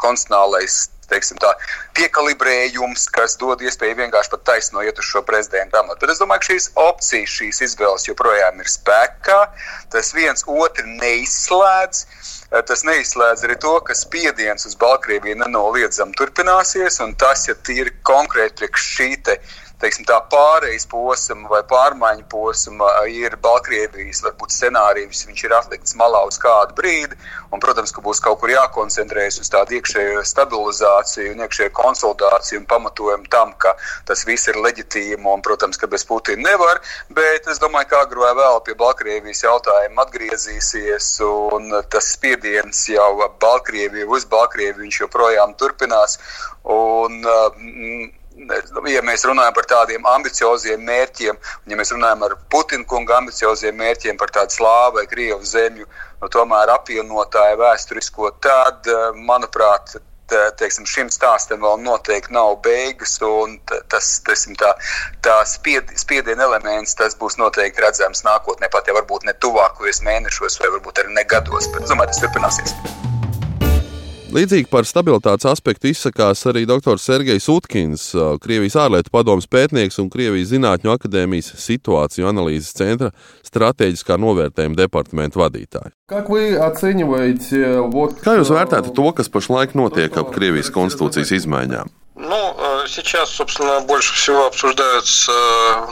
konstitucionālais 0.00 0.88
tā, 1.10 1.52
piekalibrējums, 1.98 3.08
kas 3.14 3.36
dod 3.40 3.62
iespēju 3.64 3.98
vienkārši 3.98 4.32
pat 4.34 4.44
taisno 4.52 4.84
iet 4.86 4.98
uz 4.98 5.08
šo 5.10 5.22
prezidenta 5.26 5.82
amatu. 5.82 6.04
Bet 6.04 6.14
es 6.14 6.22
domāju, 6.22 6.40
ka 6.40 6.52
šīs 6.52 6.68
opcijas, 6.80 7.36
šīs 7.38 7.62
izvēles 7.68 8.08
joprojām 8.08 8.60
ir 8.60 8.70
spēkā. 8.70 9.40
Tas 9.90 10.12
viens 10.14 10.46
otru 10.46 10.86
neizslēdz. 11.00 12.04
Tas 12.66 12.82
neizslēdz 12.82 13.44
arī 13.46 13.54
to, 13.62 13.76
ka 13.86 13.94
spiediens 13.94 14.66
uz 14.66 14.74
Baltkrieviju 14.78 15.38
nenoliedzami 15.38 16.16
turpināsies, 16.18 16.98
un 17.04 17.14
tas, 17.14 17.46
ja 17.46 17.54
tīri 17.54 17.92
konkrēti 18.02 18.64
priekš 18.64 18.88
šī 18.96 19.10
teiksim, 19.80 20.06
tā 20.08 20.18
pārejas 20.32 20.86
posma 20.90 21.48
vai 21.50 21.60
pārmaiņu 21.68 22.26
posma 22.30 22.90
ir 23.10 23.36
Baltkrievijas 23.42 24.22
varbūt, 24.26 24.54
scenārijs. 24.54 25.24
Viņš 25.28 25.44
ir 25.46 25.54
atlikts 25.56 25.96
malā 25.98 26.22
uz 26.28 26.38
kādu 26.40 26.76
brīdi, 26.78 27.16
un, 27.50 27.62
protams, 27.62 27.92
ka 27.94 28.04
būs 28.04 28.22
kaut 28.24 28.40
kur 28.42 28.52
jākoncentrējas 28.52 29.40
uz 29.42 29.52
tādu 29.52 29.78
iekšējo 29.78 30.24
stabilizāciju 30.28 31.34
un 31.34 31.44
iekšējo 31.46 31.74
konsolidāciju 31.80 32.62
un 32.62 32.68
pamatojumu 32.70 33.30
tam, 33.32 33.54
ka 33.62 33.74
tas 34.08 34.24
viss 34.28 34.50
ir 34.52 34.60
leģitīmi 34.60 35.24
un, 35.24 35.44
protams, 35.44 35.80
ka 35.80 35.90
bez 35.90 36.06
Putina 36.08 36.50
nevar. 36.50 36.82
Bet 37.14 37.48
es 37.50 37.60
domāju, 37.62 37.90
ka 37.90 38.04
agrāk 38.04 38.20
vai 38.20 38.34
vēl 38.36 38.60
pie 38.66 38.76
Baltkrievijas 38.78 39.44
jautājuma 39.46 40.04
atgriezīsies, 40.04 41.10
un 41.56 41.72
tas 41.92 42.12
spiediens 42.14 42.84
jau 42.92 43.10
Baltkrieviju 43.40 44.10
uz 44.16 44.26
Baltkrieviju 44.28 44.92
joprojām 45.00 45.56
turpinās. 45.60 46.18
Un, 46.68 47.22
mm, 47.24 48.19
ja 48.90 49.02
mēs 49.06 49.24
runājam 49.28 49.54
par 49.56 49.66
tādiem 49.70 50.06
ambicioziem 50.06 50.84
mērķiem, 50.86 51.38
un 51.64 51.72
ja 51.72 51.78
mēs 51.78 51.92
runājam 51.94 52.24
par 52.24 52.36
Putina 52.52 52.86
kunga 52.88 53.18
ambicioziem 53.20 53.76
mērķiem, 53.76 54.18
par 54.20 54.32
tādu 54.34 54.56
slāvu 54.56 55.00
vai 55.00 55.06
krievu 55.10 55.44
zemju, 55.44 55.88
nu, 56.20 56.28
tomēr 56.28 56.74
apvienotāju 56.76 57.60
vēsturisko, 57.60 58.32
tad, 58.44 58.86
eh, 58.86 59.10
manuprāt, 59.16 59.98
teiksim, 60.30 60.86
šim 60.86 61.10
stāstam 61.10 61.64
vēl 61.64 61.80
noteikti 61.82 62.34
nav 62.34 62.60
beigas, 62.62 63.16
un 63.24 63.58
tas 63.90 64.12
teiksim, 64.26 64.54
tā, 64.60 64.72
tā 65.26 65.40
spied, 65.48 65.90
spiediena 65.98 66.46
elements 66.46 66.94
būs 67.20 67.38
noteikti 67.40 67.82
redzams 67.82 68.24
nākotnē, 68.26 68.70
pat 68.70 68.86
ja 68.86 68.94
varbūt 68.94 69.26
ne 69.26 69.34
tuvākajos 69.42 70.02
mēnešos, 70.06 70.60
vai 70.62 70.74
varbūt 70.78 71.04
arī 71.04 71.14
ne 71.18 71.24
gados, 71.24 71.70
bet 71.74 71.82
es 71.82 71.94
domāju, 71.94 72.14
tas 72.14 72.26
turpināsies. 72.26 72.99
Līdzīgi 74.30 74.68
par 74.70 74.86
stabilitātes 74.86 75.42
aspektu 75.50 75.88
izsakās 75.90 76.44
arī 76.46 76.60
dr. 76.68 77.00
Sergejs 77.02 77.48
Utkins, 77.50 78.04
Krievijas 78.38 78.76
ārlietu 78.78 79.10
padomus 79.10 79.48
pētnieks 79.50 79.98
un 79.98 80.06
Krievijas 80.12 80.52
Zinātņu 80.52 80.92
akadēmijas 80.92 81.48
situāciju 81.58 82.28
analīzes 82.30 82.70
centra 82.78 83.10
stratēģiskā 83.48 84.14
novērtējuma 84.22 84.78
departamenta 84.78 85.42
vadītāja. 85.42 85.90
Kā 88.22 88.36
jūs 88.38 88.54
vērtētu 88.54 88.94
to, 88.94 89.08
kas 89.18 89.32
pašlaik 89.34 89.74
notiek 89.74 90.14
ap 90.22 90.30
Krievijas 90.36 90.70
konstitūcijas 90.78 91.34
izmaiņām? 91.40 91.90
Nu, 92.20 92.40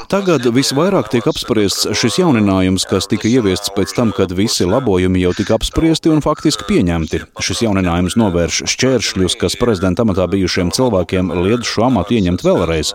Tagad 0.09 0.47
visvairāk 0.55 1.11
tiek 1.13 1.27
apspriests 1.29 1.89
šis 1.99 2.17
jauninājums, 2.23 2.87
kas 2.89 3.09
tika 3.11 3.29
ieviests 3.29 3.73
pēc 3.77 3.93
tam, 3.97 4.13
kad 4.17 4.33
visi 4.33 4.65
labojumi 4.65 5.21
jau 5.21 5.35
tika 5.37 5.59
apspriesti 5.59 6.09
un 6.13 6.23
faktiski 6.25 6.65
pieņemti. 6.69 7.21
Šis 7.45 7.61
jauninājums 7.67 8.17
novērš 8.21 8.63
šķēršļus, 8.73 9.37
kas 9.41 9.59
prezidenta 9.61 10.07
amatā 10.07 10.25
bijušiem 10.33 10.73
cilvēkiem 10.73 11.33
liedz 11.45 11.69
šo 11.69 11.85
amatu 11.91 12.17
ieņemt 12.17 12.45
vēlreiz. 12.47 12.95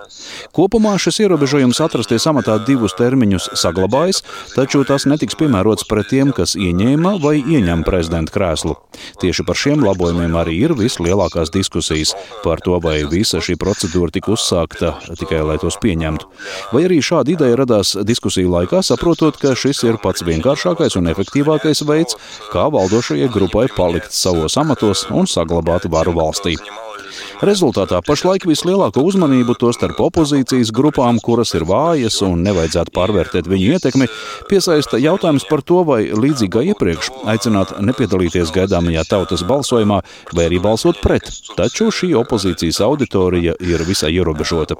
Kopumā 0.57 0.95
šis 1.01 1.21
ierobežojums 1.27 1.81
atrasties 1.85 2.25
amatā 2.31 2.57
divus 2.65 2.97
termiņus 2.97 3.51
saglabājas, 3.61 4.23
taču 4.55 4.81
tas 4.89 5.05
netiks 5.09 5.37
piemērots 5.37 5.85
pret 5.89 6.09
tiem, 6.09 6.33
kas 6.33 6.57
ieņēma 6.57 7.17
vai 7.21 7.35
ieņem 7.43 7.85
prezidenta 7.85 8.33
krēslu. 8.33 8.75
Tieši 9.21 9.45
par 9.45 9.59
šiem 9.59 9.85
labojumiem 9.85 10.33
arī 10.39 10.57
ir 10.65 10.75
vislielākās 10.77 11.53
diskusijas 11.53 12.15
par 12.41 12.63
to, 12.65 12.79
vai 12.81 13.03
visa 13.09 13.41
šī 13.43 13.57
procesa 13.61 13.82
procedūra 13.83 14.13
tika 14.13 14.31
uzsākta 14.31 14.93
tikai 15.19 15.41
lai 15.43 15.57
tos 15.59 15.77
pieņemtu. 15.81 16.27
Vai 16.73 16.85
arī 16.87 17.01
šāda 17.03 17.33
ideja 17.33 17.57
radās 17.59 17.95
diskusiju 17.99 18.51
laikā, 18.53 18.83
saprotot, 18.83 19.37
ka 19.37 19.55
šis 19.55 19.83
ir 19.83 19.99
pats 20.03 20.23
vienkāršākais 20.23 20.95
un 20.99 21.11
efektīvākais 21.11 21.83
veids, 21.87 22.15
kā 22.53 22.69
valdošajai 22.71 23.31
grupai 23.33 23.67
palikt 23.75 24.15
savos 24.15 24.57
amatos 24.57 25.07
un 25.11 25.27
saglabāt 25.27 25.89
varu 25.91 26.15
valstī. 26.15 26.57
Rezultātā 27.43 27.99
pašlaik 28.05 28.47
vislielāko 28.49 29.03
uzmanību 29.03 29.55
to 29.59 29.71
starp 29.75 29.99
opozīcijas 30.05 30.71
grupām, 30.75 31.19
kuras 31.23 31.53
ir 31.57 31.65
vājas 31.69 32.19
un 32.25 32.43
nevajadzētu 32.45 32.93
pārvērtēt 32.95 33.49
viņu 33.51 33.77
ietekmi, 33.77 34.09
piesaista 34.49 34.99
jautājums 35.01 35.47
par 35.49 35.63
to, 35.65 35.81
vai 35.87 36.01
līdzīgi 36.11 36.51
kā 36.53 36.63
iepriekš 36.71 37.11
aicināt 37.33 37.75
nepiedalīties 37.83 38.53
gaidāmajā 38.55 39.05
tautas 39.09 39.43
balsojumā 39.47 40.01
vai 40.33 40.47
arī 40.47 40.61
balsot 40.63 41.01
pret. 41.03 41.29
Taču 41.57 41.89
šī 41.93 42.13
opozīcijas 42.21 42.81
auditorija 42.85 43.55
ir 43.63 43.83
visai 43.87 44.13
ierobežota. 44.15 44.77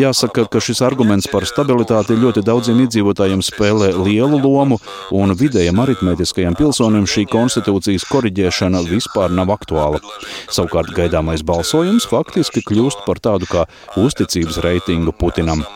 Jāsaka, 0.00 0.46
ka 0.50 0.60
šis 0.62 0.82
arguments 0.84 1.28
par 1.32 1.46
stabilitāti 1.48 2.16
ļoti 2.18 2.44
daudziem 2.46 2.82
iedzīvotājiem 2.86 3.42
spēlē 3.44 3.92
lielu 3.98 4.40
lomu, 4.40 4.78
un 5.14 5.34
vidējam 5.38 5.82
aritmētiskajam 5.84 6.56
pilsonim 6.58 7.06
šī 7.08 7.26
konstitūcijas 7.30 8.06
koriģēšana 8.10 8.82
vispār 8.88 9.34
nav 9.34 9.52
aktuāla. 9.54 10.00
Savukārt 10.52 10.92
gaidāmais 10.96 11.44
balsojums 11.52 12.08
faktiski 12.08 12.64
kļūst 12.64 13.04
par 13.06 13.20
tādu 13.22 13.48
kā 13.50 13.68
uzticības 14.00 14.62
reitingu 14.64 15.12
Putinam. 15.16 15.66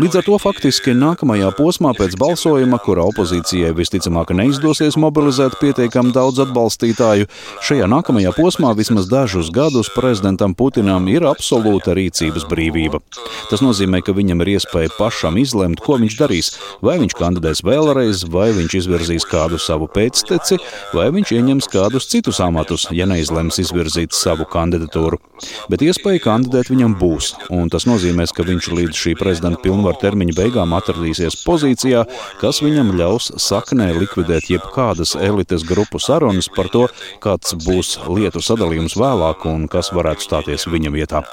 Līdz 0.00 0.16
ar 0.16 0.24
to 0.24 0.36
faktiski 0.40 0.94
nākamajā 0.96 1.50
posmā 1.58 1.90
pēc 1.92 2.14
balsojuma, 2.16 2.78
kura 2.80 3.02
opozīcijai 3.10 3.74
visticamāk 3.76 4.30
neizdosies 4.32 4.96
mobilizēt 4.96 5.58
pietiekami 5.60 6.14
daudz 6.16 6.40
atbalstītāju, 6.46 7.26
šajā 7.68 7.88
nākamajā 7.92 8.32
posmā 8.32 8.70
vismaz 8.78 9.10
dažus 9.10 9.50
gadus 9.52 9.90
prezidentam 9.92 10.54
Putinam 10.56 11.04
ir 11.12 11.26
absolūta 11.28 11.92
rīcības 11.98 12.46
brīvība. 12.48 13.02
Tas 13.50 13.60
nozīmē, 13.60 14.00
ka 14.00 14.14
viņam 14.16 14.40
ir 14.40 14.54
iespēja 14.54 14.94
pašam 14.96 15.36
izlemt, 15.42 15.84
ko 15.84 15.98
viņš 16.00 16.16
darīs. 16.16 16.48
Vai 16.80 16.96
viņš 17.02 17.18
kandidēs 17.20 17.60
vēlreiz, 17.68 18.24
vai 18.32 18.54
viņš 18.56 18.78
izvirzīs 18.80 19.28
kādu 19.28 19.60
savu 19.60 19.90
pēcteci, 19.92 20.62
vai 20.96 21.10
viņš 21.12 21.34
ieņems 21.36 21.68
kādus 21.76 22.08
citus 22.08 22.40
amatus, 22.40 22.88
ja 22.88 23.04
neizlems 23.10 23.60
izvirzīt 23.60 24.16
savu 24.16 24.48
kandidatūru. 24.48 25.20
Bet 25.68 25.84
iespēja 25.84 26.24
kandidēt 26.24 26.72
viņam 26.72 26.96
būs, 27.00 27.34
un 27.52 27.68
tas 27.72 27.84
nozīmēs, 27.88 28.32
ka 28.32 28.48
viņš 28.48 28.72
līdz 28.80 29.04
šī 29.04 29.16
prezidenta 29.20 29.60
pilnvaru 29.60 29.89
termiņa 30.00 30.36
beigām 30.36 30.74
atradīsies 30.78 31.38
pozīcijā, 31.44 32.04
kas 32.40 32.62
viņam 32.64 32.94
ļaus 33.00 33.30
saknē 33.40 33.90
likvidēt 33.98 34.50
jebkādas 34.52 35.16
elites 35.18 35.66
grupu 35.66 36.00
sarunas 36.02 36.50
par 36.56 36.70
to, 36.72 36.86
kāds 37.24 37.56
būs 37.66 37.98
lietu 38.08 38.42
sadalījums 38.44 38.98
vēlāk 39.00 39.46
un 39.50 39.68
kas 39.70 39.92
varētu 39.96 40.28
stāties 40.28 40.68
viņa 40.70 40.94
vietā. 40.94 41.24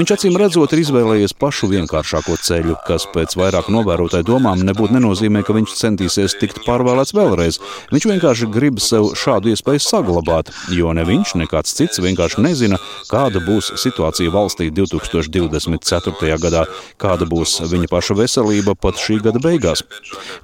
Viņš 0.00 0.14
acīm 0.14 0.36
redzot 0.40 0.72
ir 0.72 0.80
izvēlējies 0.80 1.34
pašu 1.36 1.66
vienkāršāko 1.68 2.32
ceļu, 2.40 2.72
kas 2.86 3.04
pēc 3.12 3.34
vairāk 3.36 3.66
novērotāju 3.68 4.24
domām 4.24 4.62
nebūtu 4.64 4.94
nenozīmē, 4.96 5.42
ka 5.44 5.52
viņš 5.52 5.74
centīsies 5.76 6.38
tikt 6.40 6.62
pārvēlēts 6.64 7.12
vēlreiz. 7.12 7.58
Viņš 7.92 8.06
vienkārši 8.08 8.48
grib 8.48 8.80
sev 8.80 9.10
šādu 9.12 9.50
iespēju 9.52 9.82
saglabāt, 9.84 10.48
jo 10.72 10.94
ne 10.96 11.04
viņš, 11.04 11.34
ne 11.36 11.44
kāds 11.50 11.76
cits 11.76 12.00
vienkārši 12.00 12.40
nezina, 12.40 12.78
kāda 13.10 13.42
būs 13.44 13.74
situācija 13.82 14.32
valstī 14.32 14.70
2024. 14.72 16.40
gadā, 16.46 16.64
kāda 16.96 17.28
būs 17.28 17.58
viņa 17.68 17.92
paša 17.92 18.16
veselība 18.22 18.72
pat 18.80 18.96
šī 18.96 19.18
gada 19.28 19.44
beigās. 19.44 19.84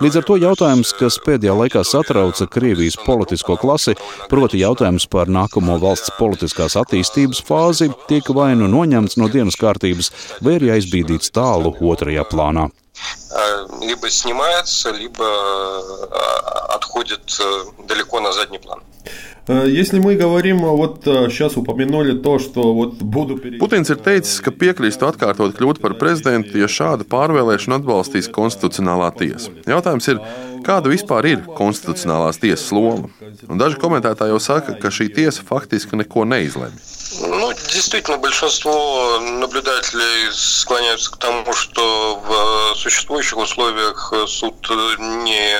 Līdz 0.04 0.20
ar 0.20 0.28
to 0.28 0.36
jautājums, 0.42 0.92
kas 1.00 1.16
pēdējā 1.25 1.56
laikā 1.62 1.86
satrauca 1.88 2.44
Krievijas 2.44 3.00
politisko 3.06 3.56
klasi, 3.64 3.96
proti 4.28 4.60
jautājums 4.60 5.08
par 5.08 5.32
nākamo 5.32 5.80
valsts 5.80 6.12
politiskās 6.20 6.76
attīstības 6.76 7.40
fāzi, 7.48 7.88
tiek 8.12 8.28
vai 8.36 8.52
nu 8.52 8.68
noņemts 8.68 9.16
no 9.16 9.32
dienas 9.32 9.45
kārtības, 9.45 10.12
vai 10.41 10.55
arī 10.57 10.71
aizbīdīts 10.77 11.31
tālu 11.31 11.75
otrajā 11.79 12.24
plānā. 12.24 12.69
Либо 13.81 14.10
снимается, 14.10 14.91
либо 14.91 15.25
отходит 16.75 17.39
далеко 17.88 18.19
на 18.19 18.31
задний 18.31 18.60
план. 18.60 18.79
Если 19.48 20.00
мы 20.00 20.15
говорим, 20.15 20.60
вот 20.60 21.01
сейчас 21.03 21.57
упомянули 21.57 22.13
то, 22.17 22.38
что 22.38 22.74
вот 22.74 23.01
буду 23.01 23.38
перейти... 23.38 23.57
Putins 23.57 23.89
ir 23.89 23.98
teicis, 23.98 24.38
ka 24.39 24.51
piekrīstu 24.53 25.07
atkārtot 25.10 25.57
kļūt 25.57 25.81
par 25.81 25.98
prezidentu, 25.98 26.60
ja 26.62 26.69
šādu 26.69 27.07
pārvēlēšanu 27.10 27.79
atbalstīs 27.81 28.29
konstitucionālā 28.29 29.10
tiesa. 29.17 29.50
Jautājums 29.65 30.07
ir, 30.13 30.21
kāda 30.63 30.93
vispār 30.93 31.25
ir 31.25 31.41
konstitucionālās 31.57 32.38
tiesas 32.38 32.69
loma? 32.71 33.10
Un 33.50 33.57
daži 33.57 33.81
komentētāji 33.81 34.36
jau 34.36 34.39
saka, 34.39 34.77
ka 34.77 34.93
šī 34.93 35.10
tiesa 35.17 35.41
faktiski 35.41 35.98
neko 35.98 36.21
neizlemj. 36.29 36.77
Ну, 37.75 37.75
действительно, 37.75 38.17
большинство 38.17 39.19
наблюдателей 39.19 40.31
склоняются 40.31 41.12
к 41.12 41.17
тому, 41.17 41.53
что 41.53 42.21
в 42.25 42.77
существующих 42.77 43.38
условиях 43.38 44.13
суд 44.27 44.55
не 45.00 45.51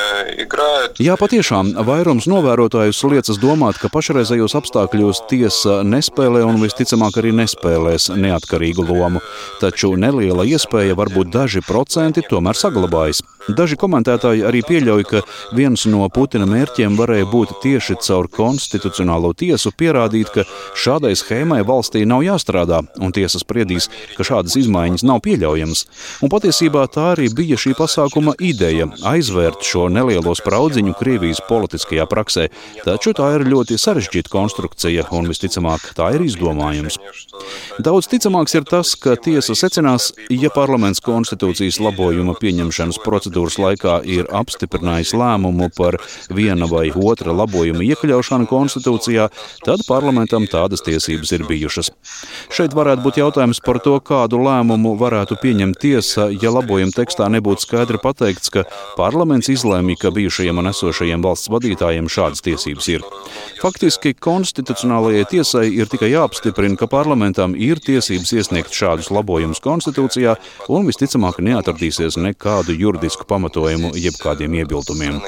играет. 0.42 0.96
Jā, 1.04 1.18
patiešām, 1.20 1.74
vairums 1.84 2.30
novērotājus 2.32 3.02
liecas 3.12 3.40
domāt, 3.42 3.80
ka 3.82 3.92
pašreizējos 3.92 4.56
apstākļos 4.62 5.26
tiesa 5.28 5.82
nespēlē 5.84 6.46
un 6.48 6.62
visticamāk 6.64 7.20
arī 7.20 7.34
nespēlēs 7.36 8.08
neatkarīgu 8.16 8.88
lomu. 8.88 9.20
Taču 9.60 9.92
neliela 10.00 10.48
iespēja, 10.48 10.96
varbūt 10.96 11.34
daži 11.34 11.66
procenti, 11.68 12.24
tomēr 12.24 12.56
saglabājas. 12.56 13.20
Daži 13.47 13.77
komentētāji 13.79 14.43
arī 14.43 14.59
pieļauj, 14.67 15.05
ka 15.07 15.21
viens 15.55 15.85
no 15.87 16.03
Putina 16.11 16.49
mērķiem 16.51 16.97
varēja 16.99 17.29
būt 17.31 17.53
tieši 17.63 17.95
caur 18.03 18.27
konstitucionālo 18.27 19.31
tiesu 19.39 19.71
pierādīt, 19.71 20.33
ka 20.35 20.43
šādai 20.75 21.13
schēmai 21.15 21.61
valstī 21.67 22.03
nav 22.11 22.25
jāstrādā, 22.27 22.81
un 22.99 23.15
tiesa 23.15 23.39
spriedīs, 23.39 23.87
ka 24.17 24.27
šādas 24.27 24.57
izmaiņas 24.59 25.05
nav 25.07 25.21
pieļaujamas. 25.23 25.85
Un 26.27 26.33
patiesībā 26.33 26.89
tā 26.91 27.13
arī 27.13 27.29
bija 27.31 27.55
šī 27.55 27.77
pasākuma 27.79 28.35
ideja- 28.43 28.89
aizvērt 29.15 29.63
šo 29.63 29.87
nelielo 29.95 30.35
spraudziņu 30.35 30.97
Krievijas 30.99 31.41
politiskajā 31.47 32.09
praksē, 32.11 32.49
taču 32.83 33.15
tā 33.15 33.31
ir 33.37 33.47
ļoti 33.47 33.79
sarežģīta 33.79 34.29
konstrukcija, 34.29 35.07
un 35.13 35.31
visticamāk 35.31 35.95
tā 35.95 36.11
ir 36.17 36.27
izdomājums. 36.27 36.99
Daudz 37.79 38.11
ticamāks 38.11 38.55
ir 38.57 38.65
tas, 38.65 38.97
ka 38.97 39.15
tiesa 39.15 39.55
secinās, 39.55 40.13
ja 40.31 40.51
parlaments 40.51 40.99
konstitūcijas 41.01 41.79
labojuma 41.79 42.35
pieņemšanas 42.35 42.99
procedūru 43.05 43.36
procedūras 43.37 43.59
laikā 43.61 43.95
ir 44.09 44.27
apstiprinājis 44.33 45.13
lēmumu 45.15 45.69
par 45.77 45.99
viena 46.33 46.67
vai 46.67 46.89
otra 46.91 47.35
labojuma 47.37 47.85
iekļaušanu 47.85 48.47
konstitūcijā, 48.49 49.29
tad 49.65 49.85
parlamentam 49.89 50.47
tādas 50.49 50.83
tiesības 50.83 51.33
ir 51.33 51.45
bijušas. 51.47 51.91
Šeit 52.51 52.75
varētu 52.75 53.03
būt 53.05 53.21
jautājums 53.21 53.61
par 53.61 53.81
to, 53.85 53.99
kādu 54.01 54.41
lēmumu 54.41 54.97
varētu 54.97 55.37
pieņemt 55.43 55.81
tiesa, 55.81 56.31
ja 56.31 56.51
labojuma 56.51 56.95
tekstā 56.97 57.29
nebūtu 57.29 57.67
skaidri 57.67 58.01
pateikts, 58.01 58.51
ka 58.51 58.65
parlaments 58.97 59.51
izlēma, 59.53 59.97
ka 60.01 60.11
bijušajiem 60.11 60.63
un 60.63 60.71
esošajiem 60.73 61.25
valsts 61.25 61.53
vadītājiem 61.53 62.09
šādas 62.09 62.45
tiesības 62.47 62.89
ir. 62.95 63.05
Faktiski 63.61 64.15
konstitucionālajai 64.15 65.27
tiesai 65.31 65.67
ir 65.75 65.91
tikai 65.93 66.13
jāapstiprina, 66.15 66.79
ka 66.79 66.89
parlamentam 66.89 67.57
ir 67.59 67.81
tiesības 67.83 68.33
iesniegt 68.39 68.75
šādus 68.77 69.11
labojumus 69.13 69.61
konstitūcijā 69.65 70.37
un 70.73 70.89
visticamāk 70.89 71.43
neatradīsies 71.45 72.19
nekādu 72.21 72.77
juridisku 72.77 73.26
pamatojumu 73.28 73.96
jebkādiem 73.96 74.54
iebildumiem. 74.62 75.22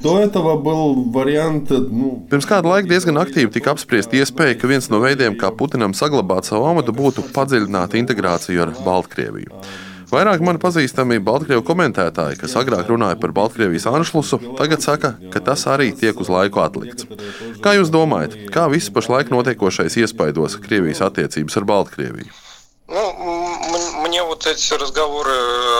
Do 0.00 0.18
этого 0.18 0.56
был 0.56 1.10
вариант, 1.10 1.70
ну... 1.70 2.22
Pirms 2.30 2.46
kāda 2.46 2.70
laika 2.70 2.86
diezgan 2.86 3.18
aktīvi 3.18 3.50
tika 3.50 3.72
apspriesta 3.74 4.14
iespēja, 4.14 4.54
ka 4.54 4.70
viens 4.70 4.86
no 4.92 5.00
veidiem, 5.02 5.34
kā 5.34 5.50
Putinam 5.50 5.90
saglabāt 5.90 6.46
savu 6.46 6.68
amatu, 6.70 6.94
būtu 6.94 7.24
padziļināta 7.34 7.98
integrācija 7.98 8.62
ar 8.62 8.74
Baltkrieviju. 8.86 9.50
Vairāk 10.08 10.40
man 10.46 10.56
pazīstami 10.62 11.18
Baltkrievu 11.20 11.66
komentētāji, 11.66 12.38
kas 12.40 12.54
agrāk 12.56 12.86
runāja 12.88 13.18
par 13.20 13.34
Baltkrievijas 13.34 13.88
anšlusu, 13.90 14.38
tagad 14.56 14.86
saka, 14.86 15.16
ka 15.34 15.42
tas 15.50 15.66
arī 15.66 15.90
tiek 15.90 16.16
uz 16.16 16.30
laiku 16.30 16.62
atlikts. 16.62 17.10
Kā 17.58 17.74
jūs 17.74 17.90
domājat, 17.90 18.38
kā 18.54 18.70
viss 18.70 18.94
pašlaik 18.94 19.34
notiekošais 19.34 19.98
iespaidos 19.98 20.56
Krievijas 20.62 21.02
attiecības 21.10 21.58
ar 21.58 21.66
Baltkrieviju? 21.74 22.30
Ну, 22.88 23.12
мне 23.12 23.41
вот 24.42 24.46
эти 24.46 24.74
разговоры 24.74 25.34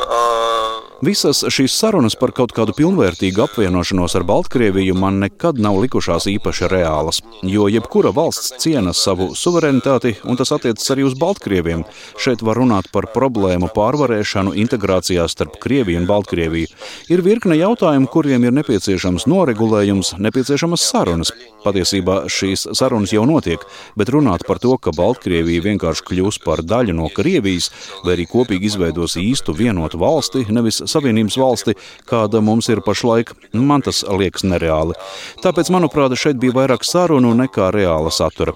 о 0.09 0.89
Visas 0.99 1.45
šīs 1.47 1.77
sarunas 1.79 2.17
par 2.19 2.33
kaut 2.35 2.51
kādu 2.51 2.73
pilnvērtīgu 2.75 3.45
apvienošanos 3.45 4.17
ar 4.19 4.25
Baltkrieviju 4.27 4.97
man 4.99 5.21
nekad 5.23 5.61
nav 5.63 5.77
likušās 5.79 6.25
īpaši 6.27 6.67
reālas, 6.73 7.21
jo 7.47 7.69
jebkura 7.71 8.11
valsts 8.11 8.57
ciena 8.59 8.91
savu 8.91 9.29
suverenitāti, 9.39 10.17
un 10.27 10.35
tas 10.41 10.51
attiecas 10.57 10.91
arī 10.91 11.05
uz 11.07 11.15
Baltkrieviem. 11.15 11.85
Šeit 12.19 12.43
var 12.43 12.59
runāt 12.59 12.91
par 12.91 13.07
problēmu 13.15 13.69
pārvarēšanu 13.77 14.57
integrācijā 14.59 15.29
starp 15.31 15.61
Krieviju 15.63 16.01
un 16.01 16.09
Baltkrieviju. 16.11 16.73
Ir 17.15 17.23
virkne 17.23 17.55
jautājumu, 17.61 18.11
kuriem 18.11 18.49
ir 18.49 18.59
nepieciešams 18.59 19.29
noregulējums, 19.31 20.17
nepieciešamas 20.19 20.83
sarunas. 20.83 21.31
Patiesībā 21.63 22.25
šīs 22.27 22.73
sarunas 22.75 23.15
jau 23.15 23.23
notiek, 23.23 23.63
bet 23.95 24.11
runāt 24.11 24.43
par 24.51 24.59
to, 24.59 24.75
ka 24.83 24.91
Baltkrievija 24.99 25.63
vienkārši 25.63 26.11
kļūs 26.11 26.43
par 26.43 26.67
daļu 26.67 26.99
no 26.99 27.07
Krievijas, 27.15 27.71
vai 28.03 28.17
arī 28.17 28.27
kopīgi 28.27 28.52
izveidos 28.69 29.17
īstu 29.17 29.55
vienotu 29.57 29.99
valsti, 29.99 30.47
nevis 30.51 30.83
Savienības 30.87 31.37
valsti, 31.39 31.75
kāda 32.09 32.41
mums 32.41 32.69
ir 32.69 32.81
pašlaik, 32.81 33.33
man 33.53 33.83
tas 33.83 34.05
liekas 34.05 34.45
nereāli. 34.45 34.95
Tāpēc, 35.43 35.71
manuprāt, 35.71 36.15
šeit 36.17 36.39
bija 36.39 36.53
vairāk 36.53 36.85
sarunu 36.85 37.35
nekā 37.35 37.71
reāla 37.73 38.11
satura. 38.11 38.53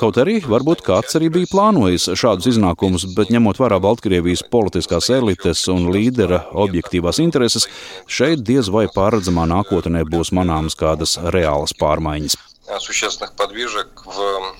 Kaut 0.00 0.16
arī 0.16 0.40
varbūt 0.44 0.84
kāds 0.84 1.16
arī 1.16 1.30
bija 1.30 1.50
plānojis 1.50 2.10
šādus 2.14 2.54
iznākumus, 2.54 3.06
bet 3.16 3.32
ņemot 3.34 3.58
vērā 3.58 3.80
Baltkrievijas 3.80 4.44
politiskās 4.50 5.10
elites 5.10 5.66
un 5.68 5.90
līdera 5.90 6.44
objektīvās 6.52 7.20
intereses, 7.24 7.68
šeit 8.06 8.44
diez 8.44 8.68
vai 8.68 8.86
pārredzamā 8.92 9.46
nākotnē 9.50 10.04
būs 10.08 10.32
manāmas 10.36 10.76
kādas 10.78 11.18
reālas 11.18 11.74
pārmaiņas. 11.80 12.36
существенных 12.80 13.34
подвижек 13.36 14.02
в 14.04 14.54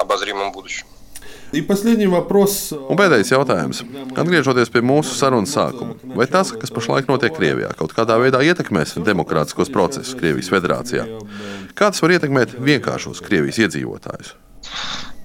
обозримом 0.00 0.52
будущем. 0.52 0.86
Un 2.90 2.98
pēdējais 2.98 3.32
jautājums. 3.32 3.82
Atgriežoties 4.14 4.70
pie 4.70 4.82
mūsu 4.86 5.16
sarunas 5.18 5.54
sākuma, 5.56 5.96
vai 6.16 6.28
tas, 6.30 6.52
kas 6.54 6.72
pašlaik 6.74 7.10
notiek 7.10 7.34
Krievijā, 7.34 7.72
kaut 7.78 7.94
kādā 7.96 8.20
veidā 8.22 8.42
ietekmēs 8.46 8.96
demokrātiskos 9.06 9.72
procesus 9.74 10.14
Krievijas 10.18 10.52
federācijā? 10.52 11.08
Kā 11.74 11.90
tas 11.90 12.02
var 12.04 12.16
ietekmēt 12.16 12.54
vienkāršos 12.58 13.22
Krievijas 13.26 13.62
iedzīvotājus? 13.66 14.34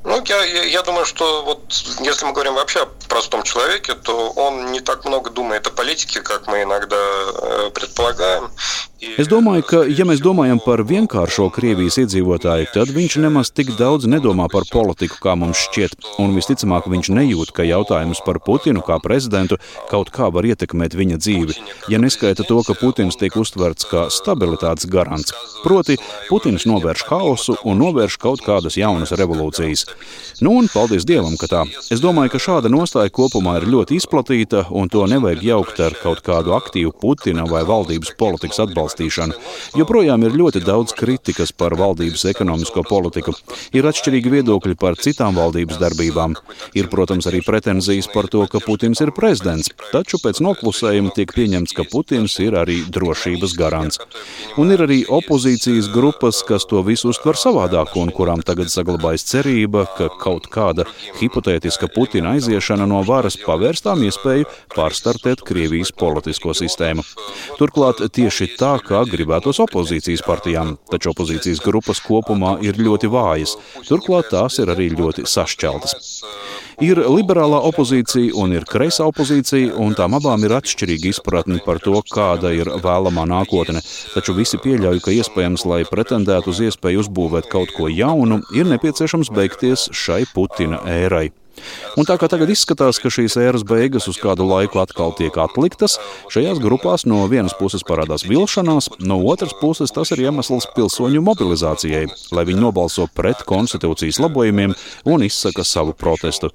Ну, 0.05 0.21
я, 0.27 0.43
я, 0.43 0.63
я 0.63 0.81
думаю, 0.83 1.05
что 1.05 1.43
вот 1.43 1.73
если 1.99 2.25
мы 2.25 2.33
говорим 2.33 2.53
вообще 2.53 2.83
о 2.83 2.85
простом 3.09 3.41
человеке, 3.41 3.95
то 3.95 4.29
он 4.35 4.71
не 4.71 4.79
так 4.79 5.03
много 5.03 5.31
думает 5.31 5.65
о 5.65 5.71
политике, 5.71 6.21
как 6.21 6.45
мы 6.45 6.61
иногда 6.61 6.95
э, 6.95 7.71
предполагаем. 7.73 8.51
Es 9.00 9.28
domāju, 9.32 9.62
ka, 9.64 9.78
ja 9.88 10.04
mēs 10.04 10.20
domājam 10.20 10.58
par 10.60 10.82
vienkāršo 10.84 11.46
Krievijas 11.54 11.96
iedzīvotāju, 12.02 12.66
tad 12.74 12.90
viņš 12.92 13.14
nemaz 13.24 13.48
tik 13.48 13.70
daudz 13.78 14.04
nedomā 14.04 14.44
par 14.52 14.66
politiku, 14.68 15.16
kā 15.24 15.32
mums 15.40 15.62
šķiet. 15.70 15.94
Un 16.20 16.34
visticamāk, 16.36 16.84
viņš 16.92 17.08
nejūt, 17.16 17.52
ka 17.56 17.64
jautājums 17.64 18.20
par 18.26 18.42
Putinu 18.44 18.84
kā 18.84 18.98
prezidentu 19.00 19.56
kaut 19.88 20.12
kā 20.12 20.28
var 20.28 20.44
ietekmēt 20.44 20.96
viņa 21.00 21.16
dzīvi. 21.16 21.56
Ja 21.88 22.00
neskaita 22.02 22.44
to, 22.44 22.58
ka 22.66 22.76
Putins 22.76 23.16
tiek 23.16 23.38
uztverts 23.40 23.88
kā 23.88 24.02
stabilitātes 24.12 24.84
garants. 24.92 25.32
Proti, 25.64 25.96
Putins 26.28 26.68
novērš 26.68 27.06
haosu 27.08 27.56
un 27.64 27.80
novērš 27.80 28.20
kaut 28.20 28.44
kādas 28.44 28.76
jaunas 28.76 29.16
revolūcijas. 29.16 29.86
Nu, 30.44 30.58
un 30.60 30.68
paldies 30.72 31.08
Dievam, 31.08 31.38
ka 31.40 31.48
tā. 31.48 31.64
Es 31.88 32.04
domāju, 32.04 32.34
ka 32.36 32.42
šāda 32.50 32.68
nostāja 32.72 33.12
kopumā 33.16 33.56
ir 33.62 33.68
ļoti 33.72 33.96
izplatīta, 33.96 34.66
un 34.76 34.92
to 34.92 35.08
nevajag 35.08 35.44
jaukt 35.48 35.80
ar 35.88 35.96
kaut 36.04 36.20
kādu 36.26 36.52
aktīvu 36.56 36.92
Putina 37.00 37.48
vai 37.48 37.64
valdības 37.68 38.12
politikas 38.20 38.60
atbalstu 38.64 38.89
atbalstīšanu. 38.90 39.34
Joprojām 39.78 40.24
ir 40.26 40.36
ļoti 40.36 40.62
daudz 40.64 40.94
kritikas 40.96 41.52
par 41.52 41.76
valdības 41.78 42.24
ekonomisko 42.30 42.82
politiku. 42.88 43.34
Ir 43.72 43.86
atšķirīgi 43.86 44.30
viedokļi 44.30 44.76
par 44.78 44.98
citām 44.98 45.36
valdības 45.38 45.78
darbībām. 45.80 46.34
Ir, 46.74 46.88
protams, 46.90 47.26
arī 47.26 47.42
pretenzijas 47.46 48.08
par 48.12 48.28
to, 48.28 48.46
ka 48.50 48.60
Putins 48.60 49.00
ir 49.00 49.12
prezidents, 49.12 49.70
taču 49.92 50.18
pēc 50.22 50.40
noklusējuma 50.42 51.14
tiek 51.14 51.32
pieņemts, 51.34 51.74
ka 51.76 51.86
Putins 51.90 52.38
ir 52.40 52.56
arī 52.58 52.82
drošības 52.90 53.56
garants. 53.58 54.00
Un 54.58 54.72
ir 54.72 54.82
arī 54.82 55.04
opozīcijas 55.08 55.90
grupas, 55.92 56.42
kas 56.46 56.66
to 56.66 56.82
visu 56.86 57.10
uztver 57.10 57.38
savādāk 57.38 57.96
un 58.00 58.12
kurām 58.14 58.42
tagad 58.46 58.70
saglabājas 58.72 59.26
cerība, 59.30 59.86
ka 59.96 60.10
kaut 60.20 60.50
kāda 60.50 60.86
hipotētiska 61.20 61.90
Putina 61.94 62.34
aiziešana 62.36 62.86
no 62.88 63.02
varas 63.06 63.38
pavērstām 63.40 64.02
iespēju 64.06 64.48
pārstartēt 64.74 65.44
Krievijas 65.46 65.92
politisko 65.96 66.54
sistēmu. 66.56 67.04
Turklāt 67.58 68.00
tieši 68.14 68.50
tā, 68.58 68.74
kā 68.86 69.02
gribētos 69.08 69.60
opozīcijas 69.64 70.22
partijām, 70.26 70.74
taču 70.90 71.12
opozīcijas 71.12 71.62
grupas 71.64 72.00
kopumā 72.04 72.56
ir 72.64 72.80
ļoti 72.80 73.10
vājas, 73.12 73.56
turklāt 73.88 74.30
tās 74.32 74.58
ir 74.62 74.72
arī 74.72 74.90
ļoti 74.94 75.26
sašķeltas. 75.28 75.96
Ir 76.80 76.96
liberālā 76.96 77.58
opozīcija 77.68 78.32
un 78.40 78.54
ir 78.56 78.64
kreisā 78.68 79.04
opozīcija, 79.10 79.74
un 79.84 79.92
tām 79.98 80.16
abām 80.16 80.46
ir 80.46 80.54
atšķirīga 80.56 81.10
izpratne 81.10 81.60
par 81.64 81.82
to, 81.84 81.98
kāda 82.08 82.54
ir 82.56 82.70
vēlamā 82.80 83.26
nākotne. 83.28 83.82
Taču 84.14 84.32
visi 84.38 84.60
pieļauj, 84.62 85.02
ka 85.04 85.12
iespējams, 85.12 85.66
lai 85.68 85.82
pretendētu 85.88 86.54
uz 86.54 86.62
iespēju 86.70 87.04
uzbūvēt 87.04 87.50
kaut 87.52 87.76
ko 87.76 87.90
jaunu, 87.92 88.40
ir 88.56 88.70
nepieciešams 88.72 89.32
beigties 89.36 89.90
šai 89.92 90.24
Putina 90.32 90.80
ērai. 90.88 91.28
Un 91.98 92.06
tā 92.08 92.16
kā 92.20 92.28
tagad 92.30 92.50
izskatās, 92.52 93.00
ka 93.02 93.10
šīs 93.12 93.36
ēras 93.40 93.64
beigas 93.66 94.08
uz 94.10 94.18
kādu 94.20 94.46
laiku 94.48 94.80
atkal 94.82 95.14
tiek 95.16 95.34
atliktas, 95.40 95.98
šajās 96.32 96.60
grupās 96.62 97.06
no 97.08 97.22
vienas 97.30 97.54
puses 97.58 97.84
parādās 97.86 98.24
vilšanās, 98.28 98.90
no 99.02 99.18
otras 99.32 99.54
puses 99.60 99.92
tas 99.94 100.12
ir 100.14 100.24
iemesls 100.26 100.68
pilsoņu 100.76 101.22
mobilizācijai, 101.26 102.06
lai 102.36 102.46
viņi 102.48 102.62
nobalso 102.62 103.08
pret 103.16 103.44
konstitūcijas 103.48 104.20
labojumiem 104.22 104.76
un 105.10 105.26
izsaka 105.26 105.64
savu 105.66 105.94
protestu. 105.96 106.52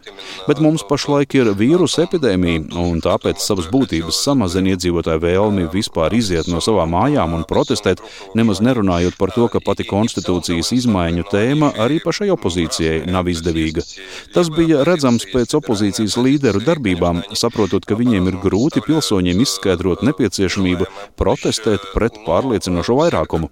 Bet 0.48 0.62
mums 0.64 0.86
pašlaik 0.88 1.36
ir 1.38 1.52
vīrusu 1.58 2.06
epidēmija, 2.06 2.68
un 2.82 3.02
tāpēc 3.04 3.44
savas 3.44 3.68
būtības 3.72 4.22
samazina 4.26 4.74
iedzīvotāju 4.74 5.24
vēlmi 5.24 5.68
vispār 5.74 6.16
iziet 6.18 6.50
no 6.52 6.62
savām 6.64 6.94
mājām 6.96 7.36
un 7.38 7.46
protestēt, 7.48 8.02
nemaz 8.38 8.62
nerunājot 8.64 9.18
par 9.20 9.34
to, 9.36 9.48
ka 9.52 9.62
pati 9.64 9.88
konstitūcijas 9.88 10.72
izmaiņu 10.80 11.28
tēma 11.32 11.74
arī 11.82 12.00
pašai 12.04 12.32
opozīcijai 12.34 13.06
nav 13.12 13.30
izdevīga. 13.32 13.84
Tas 14.36 14.52
bija 14.54 14.84
redzams 14.96 15.28
pēc 15.28 15.58
opozīcijas 15.60 16.16
līderu 16.22 16.62
darbībām, 16.64 17.22
saprotot, 17.36 17.84
ka 17.86 17.98
viņiem 18.00 18.30
ir 18.32 18.40
grūti 18.44 18.84
pilsoņiem 18.86 19.42
izskaidrot 19.44 20.06
nepieciešamību 20.08 20.88
protestēt 21.20 21.92
pret 21.94 22.18
pārliecinošo 22.26 22.96
vairākumu. 23.02 23.50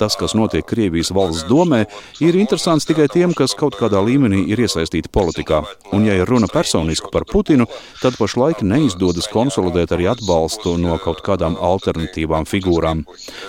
Tas, 0.00 0.16
kas 0.18 0.34
notiek 0.38 0.64
Krievijas 0.66 1.12
valsts 1.14 1.44
domē, 1.48 1.84
ir 2.24 2.38
interesants 2.40 2.88
tikai 2.88 3.08
tiem, 3.12 3.34
kas 3.36 3.54
kaut 3.58 3.76
kādā 3.78 4.00
līmenī 4.04 4.42
ir 4.50 4.62
iesaistīti 4.64 5.12
politikā. 5.12 5.62
Un, 5.92 6.06
ja 6.08 6.16
ir 6.16 6.28
runa 6.30 6.48
personiski 6.50 7.10
par 7.12 7.26
Putinu, 7.28 7.66
tad 8.00 8.16
pašlaik 8.20 8.64
neizdodas 8.66 9.28
konsolidēt 9.30 9.92
arī 9.96 10.08
atbalstu 10.10 10.76
no 10.80 10.96
kaut 11.02 11.20
kādām 11.26 11.58
alternatīvām 11.60 12.48
figūrām. 12.48 13.04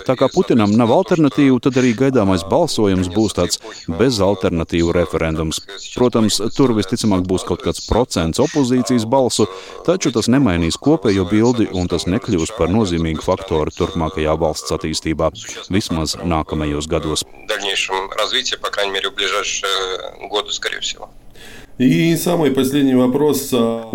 Tā 0.08 0.18
kā 0.20 0.30
Putinam 0.34 0.74
nav 0.76 0.94
alternatīvu, 0.96 1.62
tad 1.64 1.80
arī 1.82 1.94
gaidāmais 1.98 2.46
balsojums 2.50 3.12
būs 3.14 3.38
tāds 3.38 3.62
bezalternatīvu 3.88 4.94
referendums. 4.96 5.62
Protams, 5.96 6.40
tur 6.56 6.74
visticamāk 6.78 7.11
visticamāk 7.12 7.28
būs 7.28 7.46
kaut 7.46 7.62
kāds 7.64 7.88
procents 7.88 8.40
opozīcijas 8.40 9.06
balsu, 9.06 9.48
taču 9.86 10.12
tas 10.12 10.28
nemainīs 10.28 10.78
kopējo 10.80 11.28
bildi 11.30 11.68
un 11.74 11.88
tas 11.88 12.08
nekļūs 12.08 12.56
par 12.58 12.70
nozīmīgu 12.70 13.22
faktoru 13.24 13.72
turpmākajā 13.72 14.38
valsts 14.38 14.72
attīstībā, 14.72 15.32
vismaz 15.70 16.18
nākamajos 16.24 16.88
gados. 16.88 17.24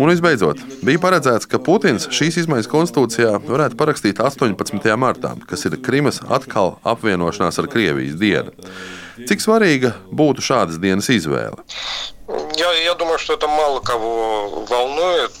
Un 0.01 0.09
visbeidzot, 0.11 0.59
bija 0.83 0.99
paredzēts, 0.99 1.47
ka 1.47 1.61
Putins 1.63 2.09
šīs 2.11 2.41
izmaiņas 2.41 2.67
konstitūcijā 2.67 3.37
varētu 3.47 3.77
parakstīt 3.79 4.19
18. 4.19 4.91
martā, 4.99 5.37
kas 5.47 5.63
ir 5.69 5.77
Krimas 5.79 6.19
atkal 6.27 6.75
apvienošanās 6.83 7.61
ar 7.61 7.69
Krievijas 7.71 8.19
dienu. 8.19 8.51
Cik 9.25 9.41
svarīga 9.41 9.95
būtu 10.13 10.43
šādas 10.45 10.81
dienas 10.81 11.07
izvēle? 11.09 11.63
Я, 12.56 12.72
я 12.72 12.94
думаю, 12.94 13.18
что 13.18 13.34
это 13.34 13.48
мало 13.48 13.80
кого 13.80 14.64
волнует. 14.68 15.32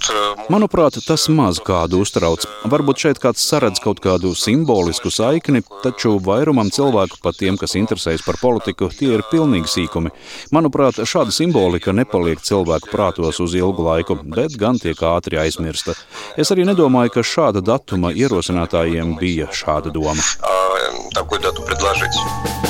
Manuprāt, 0.48 0.98
tas 1.06 1.28
maz 1.28 1.60
kādu 1.62 2.00
uztrauc. 2.02 2.44
Varbūt 2.68 3.04
šeit 3.04 3.20
kāds 3.22 3.44
saredz 3.44 3.80
kaut 3.80 4.00
kādu 4.02 4.34
simbolisku 4.36 5.12
saikni, 5.12 5.62
taču 5.84 6.16
vairumam 6.18 6.72
cilvēku, 6.72 7.20
pat 7.22 7.38
tiem, 7.38 7.56
kas 7.60 7.76
interesējas 7.78 8.24
par 8.26 8.40
politiku, 8.40 8.90
tie 8.92 9.12
ir 9.16 9.24
pilnīgi 9.30 9.70
sīkumi. 9.70 10.12
Manuprāt, 10.52 11.00
šāda 11.08 11.32
simbolika 11.32 11.94
nepaliek 11.96 12.42
cilvēku 12.42 12.90
prātos 12.92 13.40
uz 13.40 13.56
ilgu 13.56 13.86
laiku, 13.86 14.18
bet 14.24 14.58
gan 14.58 14.80
tiek 14.82 14.98
ātri 14.98 15.40
aizmirsta. 15.40 15.96
Es 16.36 16.52
arī 16.52 16.66
nedomāju, 16.68 17.16
ka 17.16 17.26
šāda 17.26 17.64
datuma 17.64 18.12
ierosinātājiem 18.12 19.16
bija 19.20 19.48
šāda 19.52 19.94
doma. 19.94 20.20
Такую 21.14 21.40
дату 21.40 21.62
предложить. 21.62 22.65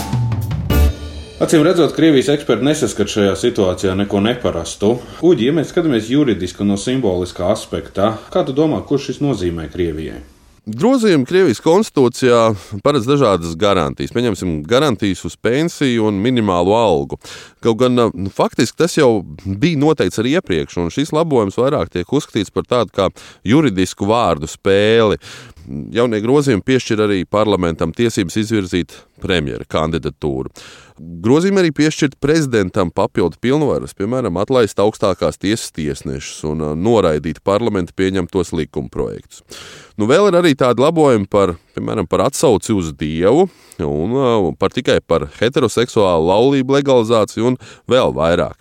Acīm 1.38 1.62
redzot, 1.62 1.92
Krievijas 1.94 2.32
eksperti 2.34 2.66
nesaskat 2.66 3.12
šajā 3.14 3.36
situācijā 3.38 3.92
neko 3.94 4.24
neparastu. 4.26 4.96
Uģi, 5.22 5.46
ja 5.46 5.54
mēs 5.54 5.70
skatāmies 5.70 6.08
juridiski 6.10 6.66
no 6.66 6.80
simboliskā 6.82 7.52
aspekta, 7.54 8.16
kā 8.34 8.42
tu 8.48 8.56
domā, 8.58 8.80
kurš 8.82 9.12
šis 9.12 9.22
nozīmē 9.22 9.68
Krievijai? 9.70 10.24
Grozījumi 10.68 11.24
Krievijas 11.30 11.62
konstitūcijā 11.62 12.40
paredz 12.82 13.06
dažādas 13.06 13.54
garantijas. 13.56 14.16
Pieņemsim, 14.18 14.58
garantijas 14.68 15.22
uz 15.30 15.38
pensiju 15.38 16.10
un 16.10 16.18
minimālu 16.26 16.74
algu. 16.76 17.22
Kaut 17.62 17.78
gan 17.86 17.96
nu, 17.96 18.32
faktiski 18.34 18.82
tas 18.82 18.98
jau 18.98 19.22
bija 19.46 19.78
noteikts 19.80 20.18
arī 20.18 20.34
iepriekš, 20.40 20.82
un 20.82 20.90
šis 20.92 21.14
labojums 21.14 21.62
vairāk 21.62 21.94
tiek 21.94 22.18
uzskatīts 22.18 22.52
par 22.52 22.66
tādu 22.66 22.98
kā 22.98 23.08
juridisku 23.46 24.10
vārdu 24.10 24.50
spēli. 24.50 25.22
Jaunie 25.68 26.22
grozījumi 26.24 26.64
piešķir 26.64 27.02
arī 27.04 27.24
parlamentam 27.28 27.92
tiesības 27.96 28.38
izvirzīt 28.40 28.94
premjera 29.20 29.66
kandidatūru. 29.68 30.52
Grozījumi 31.26 31.60
arī 31.60 31.74
piešķirt 31.76 32.16
prezidentam 32.24 32.88
papildu 32.96 33.36
pilnvaras, 33.44 33.92
piemēram, 33.98 34.40
atlaist 34.40 34.80
augstākās 34.80 35.38
tiesas 35.42 35.74
tiesnešus 35.76 36.46
un 36.48 36.64
noraidīt 36.80 37.44
parlamenta 37.46 37.92
pieņemtos 38.00 38.54
likumprojektus. 38.56 39.44
Nu, 40.00 40.08
vēl 40.08 40.30
ir 40.32 40.40
arī 40.40 40.56
tādi 40.58 40.86
labojumi 40.86 41.28
par, 41.30 41.58
piemēram, 41.76 42.08
par 42.08 42.24
atsauci 42.30 42.72
uz 42.72 42.94
dievu 42.96 43.50
un 43.84 44.56
par 44.58 44.72
tikai 44.74 45.02
par 45.04 45.28
heteroseksuālu 45.36 46.32
laulību 46.32 46.80
legalizāciju 46.80 47.52
un 47.52 47.62
vēl 47.92 48.16
vairāk. 48.16 48.56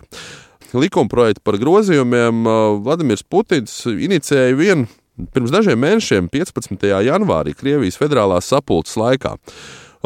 Likumprojektu 0.75 1.45
par 1.47 1.55
grozījumiem 1.61 2.43
Vladimirs 2.83 3.23
Putins 3.23 3.85
inicēja 3.87 4.57
vienu 4.59 4.89
pirms 5.33 5.53
dažiem 5.53 5.79
mēnešiem, 5.81 6.29
15. 6.33 6.87
janvārī, 7.07 7.55
Krievijas 7.57 7.99
federālās 7.99 8.49
sapulces 8.49 8.97
laikā. 8.99 9.35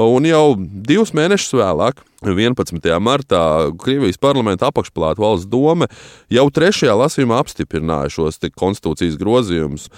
Un 0.02 0.26
jau 0.26 0.56
divus 0.58 1.12
mēnešus 1.14 1.58
vēlāk, 1.60 2.00
11. 2.24 2.86
martā, 3.04 3.42
Krievijas 3.82 4.20
parlamenta 4.22 4.70
apakšplāta 4.70 5.20
valsts 5.22 5.50
doma 5.52 5.90
jau 6.32 6.46
trešajā 6.54 6.94
lasījumā 6.96 7.42
apstiprināja 7.42 8.14
šos 8.14 8.40
konstitūcijas 8.56 9.18
grozījumus. 9.20 9.90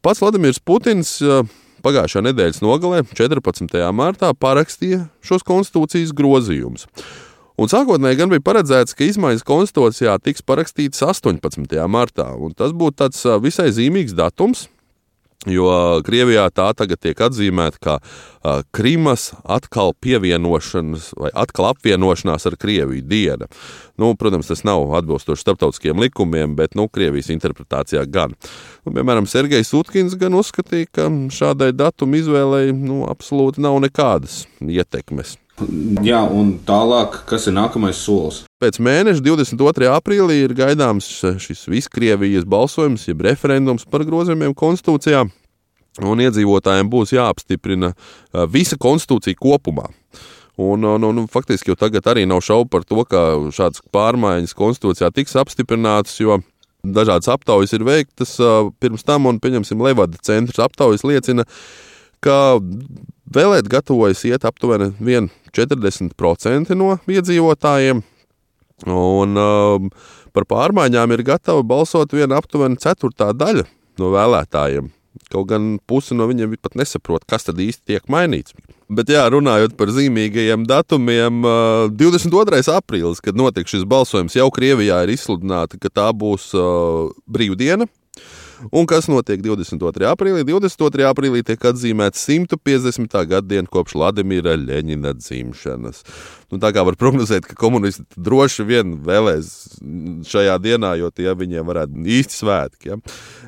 Pats 0.00 0.22
Vladimirs 0.22 0.62
Putins 0.62 1.18
pagājušā 1.82 2.22
nedēļas 2.28 2.62
nogalē, 2.62 3.02
14. 3.12 3.76
martā, 3.96 4.30
parakstīja 4.32 5.04
šos 5.26 5.44
konstitūcijas 5.46 6.14
grozījumus. 6.16 6.86
Un 7.60 7.68
sākotnēji 7.68 8.20
gan 8.22 8.32
bija 8.32 8.44
paredzēts, 8.44 8.96
ka 8.96 9.04
izmaiņas 9.04 9.44
konstitūcijā 9.48 10.16
tiks 10.24 10.44
parakstītas 10.46 11.02
18. 11.04 11.76
martā, 11.90 12.30
un 12.32 12.54
tas 12.56 12.72
būtu 12.72 13.02
tāds 13.04 13.26
visai 13.44 13.68
zīmīgs 13.76 14.16
datums, 14.16 14.68
Jo 15.50 15.98
Krievijā 16.06 16.44
tā 16.54 16.68
tagad 16.78 17.00
tiek 17.02 17.18
atzīmēta 17.18 17.80
kā 17.82 17.94
uh, 17.98 18.60
Krimas 18.70 19.32
atkal 19.42 19.90
pievienošanas 19.98 21.08
vai 21.18 21.32
atkal 21.34 21.72
apvienošanās 21.72 22.46
ar 22.46 22.56
Krieviju 22.62 23.02
diena. 23.02 23.48
Nu, 23.98 24.12
protams, 24.18 24.52
tas 24.52 24.62
nav 24.62 24.94
atbilstoši 25.00 25.42
starptautiskiem 25.42 25.98
likumiem, 25.98 26.54
bet 26.58 26.78
nu, 26.78 26.86
Krievijas 26.86 27.32
interpretācijā 27.34 28.04
gan. 28.06 28.36
Nu, 28.86 28.94
piemēram, 28.94 29.26
Sergejs 29.26 29.74
Utkins 29.74 30.14
gan 30.20 30.38
uzskatīja, 30.38 30.92
ka 30.94 31.10
šādai 31.34 31.72
datuma 31.74 32.22
izvēlei 32.22 32.70
nu, 32.76 33.02
absolūti 33.10 33.66
nav 33.66 33.80
nekādas 33.82 34.44
ietekmes. 34.62 35.40
Jā, 36.02 36.22
un 36.24 36.54
tālāk, 36.66 37.20
kas 37.28 37.46
ir 37.46 37.54
nākamais 37.54 37.98
solis? 38.00 38.42
Pēc 38.62 38.78
mēneša, 38.82 39.20
22. 39.22 39.90
aprīlī, 39.92 40.38
ir 40.46 40.54
gaidāms 40.56 41.08
šis 41.42 41.66
Viskrievijas 41.70 42.46
balsojums, 42.48 43.04
jeb 43.10 43.22
referendums 43.26 43.84
par 43.88 44.06
grozījumiem 44.08 44.56
konstitūcijā. 44.58 45.26
Un 46.08 46.22
iedzīvotājiem 46.24 46.88
būs 46.88 47.12
jāapstiprina 47.12 47.92
visa 48.48 48.78
konstitūcija 48.80 49.36
kopumā. 49.36 49.90
Un, 50.62 50.84
un, 50.84 51.04
un 51.04 51.28
faktiski 51.32 51.72
jau 51.72 51.76
tagad 51.80 52.08
arī 52.08 52.24
nav 52.28 52.42
šaubu 52.44 52.70
par 52.72 52.86
to, 52.88 53.04
ka 53.08 53.22
šādas 53.52 53.84
pārmaiņas 53.92 54.56
konstitūcijā 54.56 55.12
tiks 55.12 55.36
apstiprinātas, 55.40 56.16
jo 56.20 56.40
dažādas 56.82 57.30
aptaujas 57.32 57.72
ir 57.76 57.84
veiktas 57.86 58.36
pirms 58.80 59.04
tam, 59.06 59.28
un, 59.30 59.40
pieņemsim, 59.40 59.80
Levada 59.84 60.20
centra 60.24 60.66
aptaujas 60.66 61.04
liecina, 61.08 61.46
ka 62.24 62.58
vēlēt 63.34 63.68
gatavojas 63.70 64.24
iet 64.28 64.46
aptuveni 64.48 64.92
40% 65.52 66.78
no 66.78 66.96
iedzīvotājiem. 67.10 68.02
Un 68.92 69.38
um, 69.38 69.92
par 70.34 70.48
pārmaiņām 70.50 71.14
ir 71.14 71.22
gatava 71.26 71.62
balsot 71.62 72.14
viena 72.16 72.40
aptuveni 72.40 72.80
ceturtā 72.82 73.30
daļa 73.36 73.68
no 74.00 74.10
vēlētājiem. 74.14 74.90
Kaut 75.32 75.48
gan 75.50 75.76
pusi 75.88 76.16
no 76.16 76.26
viņiem 76.28 76.56
pat 76.60 76.76
nesaprot, 76.80 77.24
kas 77.28 77.46
tad 77.46 77.60
īsti 77.60 77.92
tiek 77.92 78.08
mainīts. 78.12 78.56
Bet, 78.92 79.08
jā, 79.12 79.22
runājot 79.32 79.76
par 79.78 79.92
zīmīgajiem 79.92 80.66
datumiem, 80.68 81.44
22. 81.96 82.60
aprīlis, 82.74 83.22
kad 83.24 83.38
notiks 83.38 83.72
šis 83.72 83.86
balsojums, 83.88 84.36
jau 84.36 84.50
Krievijā 84.52 84.98
ir 85.04 85.14
izsludināta, 85.14 85.80
ka 85.80 85.92
tā 85.92 86.08
būs 86.16 86.50
uh, 86.56 87.12
brīvdiena. 87.24 87.88
Un 88.70 88.86
kas 88.86 89.08
notiek 89.10 89.40
22. 89.42 90.06
aprīlī? 90.12 90.44
22. 90.46 91.06
aprīlī 91.08 91.42
tiek 91.46 91.64
atzīmēta 91.72 92.18
150. 92.20 93.16
gada 93.30 93.48
diena 93.48 93.70
kopš 93.70 93.96
Vladimira 93.98 94.54
Leņķina 94.60 95.14
dzimšanas. 95.18 96.02
Nu, 96.52 96.60
tā 96.62 96.70
kā 96.76 96.84
var 96.86 96.98
prognozēt, 97.00 97.48
ka 97.48 97.56
komunisti 97.58 98.04
droši 98.20 98.66
vien 98.68 98.94
vēlēs 99.06 99.50
šajā 100.28 100.58
dienā, 100.62 100.94
jo 101.00 101.10
tie 101.10 101.32
viņiem 101.34 101.66
varētu 101.66 101.96
būt 101.96 102.12
īsti 102.20 102.38
svētki. 102.38 102.92
Ja? 102.92 103.00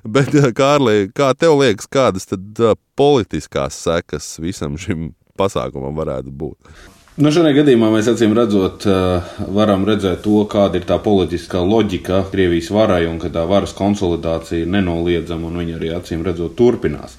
Bet, 0.03 0.35
Kārli, 0.57 1.11
kā 1.15 1.31
tev 1.39 1.61
liekas, 1.61 1.91
kādas 1.91 2.27
tad 2.31 2.65
politiskās 2.99 3.79
sekas 3.87 4.35
visam 4.43 4.81
šim 4.81 5.13
pasākumam 5.39 5.95
varētu 5.99 6.35
būt? 6.35 6.75
Nu, 7.15 7.31
šajā 7.31 7.53
gadījumā 7.55 7.93
mēs 7.95 8.09
acīm 8.11 8.33
redzot, 8.35 8.83
varam 9.55 9.85
redzēt 9.87 10.25
to, 10.25 10.41
kāda 10.51 10.81
ir 10.81 10.87
tā 10.89 10.97
politiskā 10.99 11.61
loģika 11.63 12.25
Krievijas 12.33 12.73
varai 12.75 13.05
un 13.07 13.21
ka 13.23 13.31
tā 13.31 13.45
varas 13.47 13.71
konsolidācija 13.79 14.65
ir 14.65 14.73
nenoliedzama 14.75 15.47
un 15.47 15.61
viņa 15.63 15.77
arī 15.77 15.93
acīm 15.95 16.25
redzot 16.27 16.57
turpinās. 16.59 17.15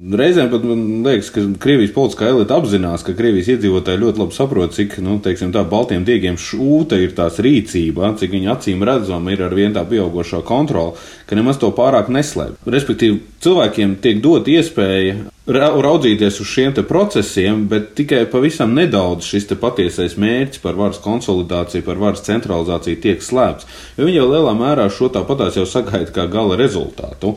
Reizēm 0.00 0.48
pat 0.52 0.64
man 0.64 0.80
liekas, 1.04 1.28
ka 1.36 1.44
Krievijas 1.60 1.92
politiskā 1.92 2.30
elite 2.32 2.56
apzinās, 2.56 3.04
ka 3.04 3.12
Krievijas 3.16 3.52
iedzīvotāji 3.52 4.02
ļoti 4.06 4.24
labi 4.24 4.40
saprot, 4.40 4.72
cik 4.76 4.96
nu, 5.04 5.18
teiksim, 5.24 5.52
tā 5.52 5.68
baltiem 5.68 6.08
diegiem 6.08 6.40
šūta 6.40 6.96
ir 7.04 7.12
tās 7.16 7.36
rīcība, 7.44 8.14
cik 8.16 8.32
viņa 8.32 8.54
acīm 8.56 8.88
redzama 8.88 9.36
ir 9.36 9.44
ar 9.44 9.56
vien 9.56 9.76
tā 9.76 9.84
pieaugušā 9.84 10.40
kontrola, 10.48 10.96
ka 11.28 11.36
nemaz 11.36 11.60
to 11.60 11.74
pārāk 11.76 12.08
neslēp. 12.08 12.56
Respektīvi, 12.64 13.20
cilvēkiem 13.44 13.98
tiek 14.00 14.24
dot 14.24 14.48
iespēja 14.48 15.26
raudzīties 15.46 16.40
uz 16.42 16.48
šiem 16.50 16.74
procesiem, 16.88 17.66
bet 17.70 17.94
tikai 17.94 18.24
pavisam 18.30 18.74
nedaudz 18.74 19.24
šis 19.24 19.46
patiesais 19.60 20.16
mērķis 20.18 20.62
par 20.62 20.74
varas 20.74 20.98
konsolidāciju, 21.04 21.84
par 21.86 22.00
varas 22.02 22.24
centralizāciju 22.26 23.00
tiek 23.00 23.22
slēpts. 23.22 23.66
Jo 23.96 24.08
viņi 24.08 24.18
jau 24.18 24.26
lielā 24.32 24.56
mērā 24.58 24.88
šo 24.90 25.08
tāpatās 25.14 25.56
jau 25.56 25.66
sagaida 25.66 26.10
kā 26.10 26.26
gala 26.26 26.58
rezultātu. 26.58 27.36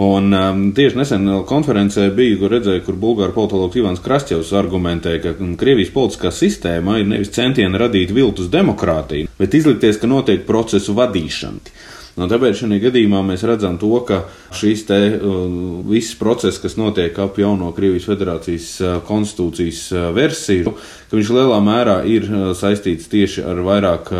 Un 0.00 0.32
um, 0.32 0.60
tieši 0.72 0.96
nesen 0.96 1.28
konferencē 1.44 2.06
biju, 2.16 2.38
kur 2.40 2.54
redzēju, 2.54 2.84
kur 2.86 2.96
bulgāru 2.96 3.36
politologs 3.36 3.76
Ivans 3.76 4.00
Krastjevs 4.00 4.54
argumentē, 4.56 5.18
ka 5.20 5.34
Krievijas 5.60 5.92
politiskā 5.92 6.32
sistēma 6.32 6.96
ir 7.02 7.10
nevis 7.10 7.34
centieni 7.36 7.76
radīt 7.76 8.14
viltus 8.16 8.48
demokrātiju, 8.48 9.28
bet 9.36 9.58
izlikties, 9.58 10.00
ka 10.00 10.08
notiek 10.08 10.46
procesu 10.48 10.96
vadīšana. 10.96 11.76
Nu, 12.18 12.26
tāpēc 12.30 12.58
šajā 12.58 12.80
gadījumā 12.82 13.20
mēs 13.24 13.44
redzam 13.46 13.76
to, 13.80 13.92
ka 14.06 14.24
šīs 14.56 14.82
te, 14.88 14.98
uh, 15.14 15.38
viss 15.86 16.16
process, 16.18 16.58
kas 16.62 16.74
notiek 16.80 17.16
ap 17.22 17.38
jauno 17.38 17.70
Krievijas 17.76 18.08
federācijas 18.10 18.68
uh, 18.82 18.98
konstitūcijas 19.06 19.84
uh, 19.94 20.08
versiju, 20.16 20.74
ka 21.10 21.18
viņš 21.18 21.32
lielā 21.36 21.60
mērā 21.64 21.96
ir 22.10 22.26
saistīts 22.58 23.08
tieši 23.10 23.42
ar 23.46 23.62
vairāk 23.66 24.10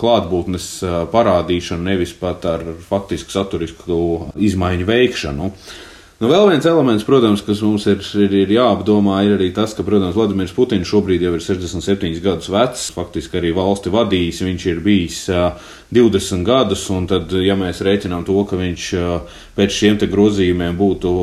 klātbūtnes 0.00 0.66
parādīšanu, 1.12 1.86
nevis 1.86 2.14
pat 2.18 2.46
ar 2.50 2.64
faktisku 2.88 3.34
saturisku 3.34 4.00
izmaiņu 4.50 4.88
veikšanu. 4.88 5.52
Nu, 6.20 6.28
vēl 6.28 6.50
viens 6.50 6.66
elements, 6.68 7.04
protams, 7.08 7.40
kas 7.40 7.62
mums 7.64 7.86
ir, 7.88 8.02
ir, 8.20 8.34
ir 8.42 8.50
jāapdomā, 8.52 9.22
ir 9.24 9.38
arī 9.38 9.46
tas, 9.56 9.72
ka, 9.72 9.80
protams, 9.86 10.12
Vladimirs 10.12 10.52
Putins 10.52 10.90
šobrīd 10.90 11.22
jau 11.24 11.30
ir 11.32 11.40
67 11.40 12.20
gadus 12.20 12.50
vecs, 12.52 12.82
faktiski 12.92 13.38
arī 13.40 13.54
valsti 13.56 13.88
vadījis, 13.94 14.42
viņš 14.44 14.66
ir 14.68 14.82
bijis 14.84 15.22
uh, 15.32 15.70
20 15.96 16.44
gadus, 16.44 16.82
un 16.92 17.08
tad, 17.08 17.32
ja 17.40 17.56
mēs 17.56 17.80
rēķinām 17.88 18.28
to, 18.28 18.36
ka 18.44 18.60
viņš 18.60 18.90
uh, 19.00 19.40
pēc 19.56 19.78
šiem 19.78 19.96
te 20.02 20.10
grozījumiem 20.12 20.76
būtu 20.76 21.14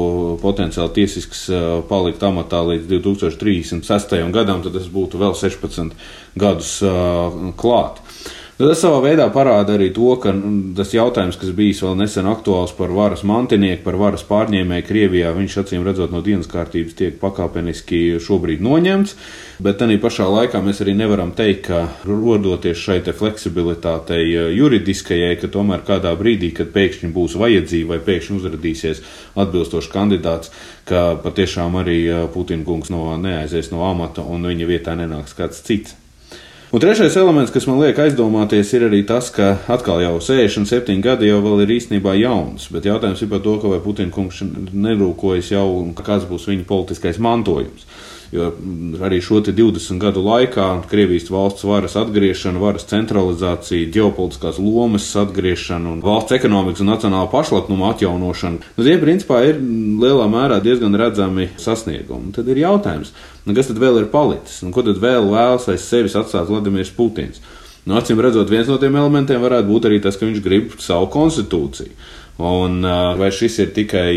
potenciāli 0.41 0.95
tiesisks 0.97 1.45
uh, 1.51 1.61
palikt 1.85 2.25
amatā 2.25 2.65
līdz 2.65 2.89
2036. 2.97 4.17
gadam, 4.33 4.65
tad 4.65 4.79
tas 4.79 4.89
būtu 4.89 5.21
vēl 5.21 5.37
16 5.37 5.93
gadus 6.41 6.73
klāt. 7.61 8.01
Tas 8.57 8.79
savā 8.81 9.03
veidā 9.03 9.27
parāda 9.29 9.75
arī 9.77 9.91
to, 9.93 10.07
ka 10.17 10.31
nu, 10.33 10.71
tas 10.73 10.89
jautājums, 10.89 11.35
kas 11.37 11.51
bijis 11.53 11.83
vēl 11.85 11.91
nesen 11.99 12.25
aktuāls 12.25 12.71
par 12.73 12.89
varas 12.89 13.21
mantinieku, 13.21 13.83
par 13.83 13.99
varas 14.01 14.23
pārņēmēju 14.25 14.85
Krievijā, 14.87 15.29
viņš 15.35 15.57
acīm 15.61 15.83
redzot 15.85 16.09
no 16.09 16.23
dienas 16.25 16.49
kārtības 16.49 16.95
tiek 16.97 17.19
pakāpeniski 17.21 18.15
šobrīd 18.25 18.63
noņemts. 18.65 19.13
Bet 19.61 19.83
arī 19.85 19.99
pašā 20.01 20.25
laikā 20.33 20.63
mēs 20.65 20.81
arī 20.81 20.95
nevaram 20.97 21.35
teikt, 21.37 21.67
ka 21.67 21.83
rodoties 22.09 22.81
šai 22.81 22.97
fleksibilitātei 23.05 24.25
eh, 24.25 24.49
juridiskajai, 24.57 25.37
ka 25.37 25.51
tomēr 25.53 25.85
kādā 25.85 26.15
brīdī, 26.17 26.49
kad 26.57 26.73
pēkšņi 26.73 27.11
būs 27.13 27.37
vajadzība 27.37 27.93
vai 27.93 28.01
pēkšņi 28.09 28.39
uzrādīsies 28.41 29.03
atbilstošs 29.37 29.93
kandidāts, 29.93 30.49
ka 30.89 31.11
patiešām 31.21 31.77
arī 31.85 32.01
eh, 32.09 32.25
Putina 32.33 32.65
kungs 32.65 32.89
no, 32.89 33.05
neaizies 33.21 33.69
no 33.69 33.85
amata 33.85 34.25
un 34.25 34.49
viņa 34.49 34.73
vietā 34.73 34.97
nenāks 34.97 35.37
kāds 35.37 35.61
cits. 35.61 35.93
Un 36.67 36.81
trešais 36.83 37.15
elements, 37.15 37.47
kas 37.55 37.63
man 37.63 37.77
liek 37.79 37.95
aizdomāties, 38.03 38.73
ir 38.75 38.83
arī 38.89 38.97
tas, 39.07 39.29
ka 39.31 39.53
atkal 39.71 40.01
jau 40.03 40.17
67 40.19 40.97
gadi 40.99 41.29
jau 41.29 41.37
ir 41.63 41.69
īstenībā 41.77 42.11
jauns, 42.19 42.65
bet 42.75 42.89
jautājums 42.89 43.21
ir 43.23 43.29
par 43.31 43.39
to, 43.45 43.53
vai 43.71 43.79
Putina 43.79 44.11
kungs 44.11 44.41
nerūkojas 44.75 45.53
jau 45.53 45.63
un 45.77 45.93
kāds 45.95 46.27
būs 46.27 46.49
viņa 46.51 46.67
politiskais 46.67 47.21
mantojums. 47.23 47.87
Jo 48.31 48.49
arī 49.07 49.21
šo 49.23 49.39
20 49.39 50.01
gadu 50.01 50.19
laikā 50.25 50.65
Krievijas 50.91 51.29
valsts 51.31 51.63
varas 51.63 51.93
atgriešana, 51.95 52.59
varas 52.59 52.83
centralizācija, 52.89 53.87
ģeopolitiskās 53.95 54.59
lomas 54.59 55.05
atgriešana 55.15 55.93
un 55.93 56.01
valsts 56.03 56.35
ekonomikas 56.35 56.83
un 56.83 56.91
nacionāla 56.91 57.29
pašlapnuma 57.31 57.93
atjaunošana, 57.93 58.73
nu, 58.75 58.83
tie 58.83 58.97
principā 58.99 59.39
ir 59.47 59.61
lielā 59.61 60.27
mērā 60.31 60.59
diezgan 60.63 60.97
redzami 60.99 61.47
sasniegumi. 61.61 62.33
Tad 62.35 62.51
ir 62.51 62.59
jautājums, 62.65 63.13
nu, 63.45 63.55
kas 63.55 63.71
tad 63.71 63.79
vēl 63.79 64.01
ir 64.03 64.11
palicis 64.11 64.59
un 64.67 64.75
ko 64.75 64.83
tad 64.83 64.99
vēl 64.99 65.31
vēlas 65.31 65.69
aiz 65.71 65.87
sevis 65.87 66.19
atstāt 66.19 66.51
Vladimirs 66.51 66.91
Putins? 66.97 67.39
Nu, 67.87 67.95
acīm 67.95 68.19
redzot, 68.19 68.49
viens 68.51 68.67
no 68.67 68.75
tiem 68.81 68.97
elementiem 68.99 69.39
varētu 69.39 69.71
būt 69.71 69.85
arī 69.87 70.01
tas, 70.03 70.19
ka 70.19 70.27
viņš 70.27 70.43
grib 70.43 70.73
savu 70.83 71.07
konstitūciju. 71.13 71.93
Un, 72.37 72.83
vai 73.17 73.31
šis 73.33 73.55
ir 73.63 73.69
tikai 73.73 74.11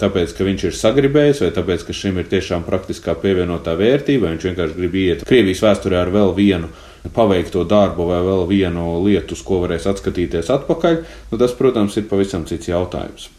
tāpēc, 0.00 0.32
ka 0.34 0.46
viņš 0.46 0.64
ir 0.66 0.74
sagribējis, 0.74 1.42
vai 1.44 1.50
tāpēc, 1.54 1.84
ka 1.86 1.94
šim 1.94 2.18
ir 2.18 2.26
tiešām 2.30 2.64
praktiskā 2.66 3.14
pievienotā 3.22 3.76
vērtība, 3.78 4.26
vai 4.26 4.32
viņš 4.34 4.46
vienkārši 4.48 4.78
grib 4.78 4.96
iet 4.98 5.22
Krievijas 5.28 5.62
vēsturē 5.62 6.00
ar 6.02 6.10
vēl 6.10 6.34
vienu 6.34 6.70
paveikto 7.14 7.62
darbu 7.64 8.08
vai 8.10 8.18
vēl 8.26 8.42
vienu 8.50 8.98
lietu, 9.04 9.38
uz 9.38 9.44
ko 9.46 9.62
varēs 9.62 9.86
atskatīties 9.88 10.50
atpakaļ, 10.52 10.98
nu, 11.30 11.38
tas, 11.40 11.54
protams, 11.56 11.96
ir 11.96 12.10
pavisam 12.10 12.42
cits 12.48 12.72
jautājums. 12.72 13.30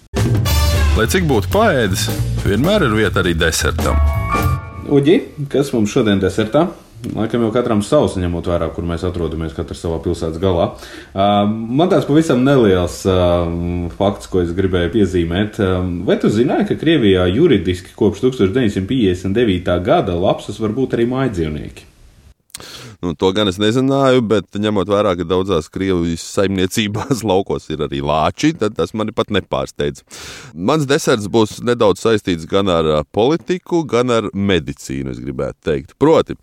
Lai 0.96 1.08
cik 1.12 1.28
būtu 1.28 1.52
paēdis, 1.54 2.08
vienmēr 2.48 2.88
ir 2.88 2.96
vieta 2.98 3.22
arī 3.22 3.36
desertam. 3.38 4.00
Uģi, 4.92 5.20
kas 5.52 5.76
mums 5.76 5.92
šodien 5.94 6.24
desertā? 6.24 6.66
Laikam 7.02 7.42
jau 7.42 7.50
katram 7.54 7.82
savs, 7.82 8.14
ņemot 8.22 8.46
vērā, 8.46 8.68
kur 8.76 8.86
mēs 8.86 9.04
atrodamies, 9.08 9.56
katrs 9.58 9.82
savā 9.82 9.98
pilsētas 10.04 10.38
galā. 10.42 10.68
Man 11.16 11.90
tāds 11.90 12.06
pavisam 12.06 12.44
neliels 12.46 13.00
fakts, 13.98 14.30
ko 14.30 14.44
es 14.44 14.52
gribēju 14.58 14.94
piezīmēt. 14.94 15.58
Vai 16.08 16.20
tu 16.22 16.30
zināji, 16.30 16.70
ka 16.70 16.82
Krievijā 16.82 17.26
juridiski 17.32 17.96
kopš 17.98 18.22
1959. 18.28 19.80
gada 19.86 20.18
lapsas 20.18 20.62
var 20.62 20.76
būt 20.78 20.94
arī 20.98 21.10
mājdzīvnieki? 21.10 21.88
Nu, 23.02 23.16
to 23.18 23.32
gan 23.34 23.50
es 23.50 23.58
nezināju, 23.58 24.22
bet 24.30 24.60
ņemot 24.62 24.90
vērā, 24.92 25.16
ka 25.18 25.26
daudzās 25.26 25.72
Krievijas 25.74 26.22
saimniecībās 26.36 27.24
laukos 27.32 27.66
ir 27.74 27.82
arī 27.88 28.04
lāči, 28.06 28.52
tad 28.54 28.76
tas 28.78 28.94
mani 28.94 29.16
pat 29.16 29.34
nepārsteidz. 29.34 30.04
Mans 30.54 30.86
deserts 30.90 31.26
būs 31.34 31.58
nedaudz 31.66 32.04
saistīts 32.06 32.46
gan 32.52 32.70
ar 32.70 32.92
politiku, 33.10 33.82
gan 33.90 34.14
ar 34.14 34.30
medicīnu, 34.38 35.16
es 35.16 35.24
gribētu 35.24 35.58
teikt. 35.72 35.98
Proti, 35.98 36.38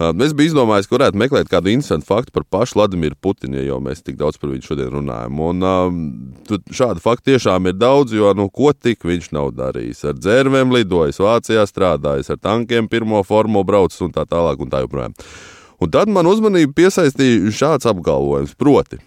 Es 0.00 0.32
biju 0.32 0.48
izdomājis, 0.48 0.86
ka 0.88 0.96
varētu 0.96 1.20
meklēt 1.20 1.50
kādu 1.52 1.68
interesantu 1.74 2.08
faktu 2.08 2.32
par 2.32 2.46
pašu 2.48 2.78
Vladimiru 2.78 3.18
Putinu, 3.20 3.58
ja 3.58 3.66
jau 3.66 3.80
mēs 3.84 4.00
tik 4.00 4.16
daudz 4.20 4.40
par 4.40 4.48
viņu 4.48 4.64
šodien 4.64 4.88
runājam. 4.94 5.42
Un, 5.44 5.66
um, 5.66 5.98
šādu 6.72 7.04
faktu 7.04 7.34
tiešām 7.34 7.68
ir 7.68 7.76
daudz, 7.76 8.14
jo 8.16 8.32
nu, 8.36 8.48
ko 8.48 8.72
tik 8.72 9.04
viņš 9.04 9.28
nav 9.36 9.52
darījis. 9.58 10.00
Ar 10.08 10.16
dzērvēm 10.16 10.72
lidojis, 10.72 11.20
Vācijā 11.20 11.66
strādājis, 11.68 12.32
ar 12.32 12.40
tankiem 12.40 12.88
pirmo 12.88 13.20
formu 13.28 13.60
braucis 13.68 14.00
un 14.06 14.16
tā 14.16 14.24
tālāk. 14.24 14.64
Un 14.64 14.72
tā 14.72 14.80
joprojām. 14.86 15.12
Un 15.80 15.92
tad 15.92 16.08
man 16.12 16.28
uzmanību 16.28 16.74
piesaistīja 16.76 17.52
šāds 17.56 17.88
apgalvojums, 17.88 18.56
proti, 18.60 19.00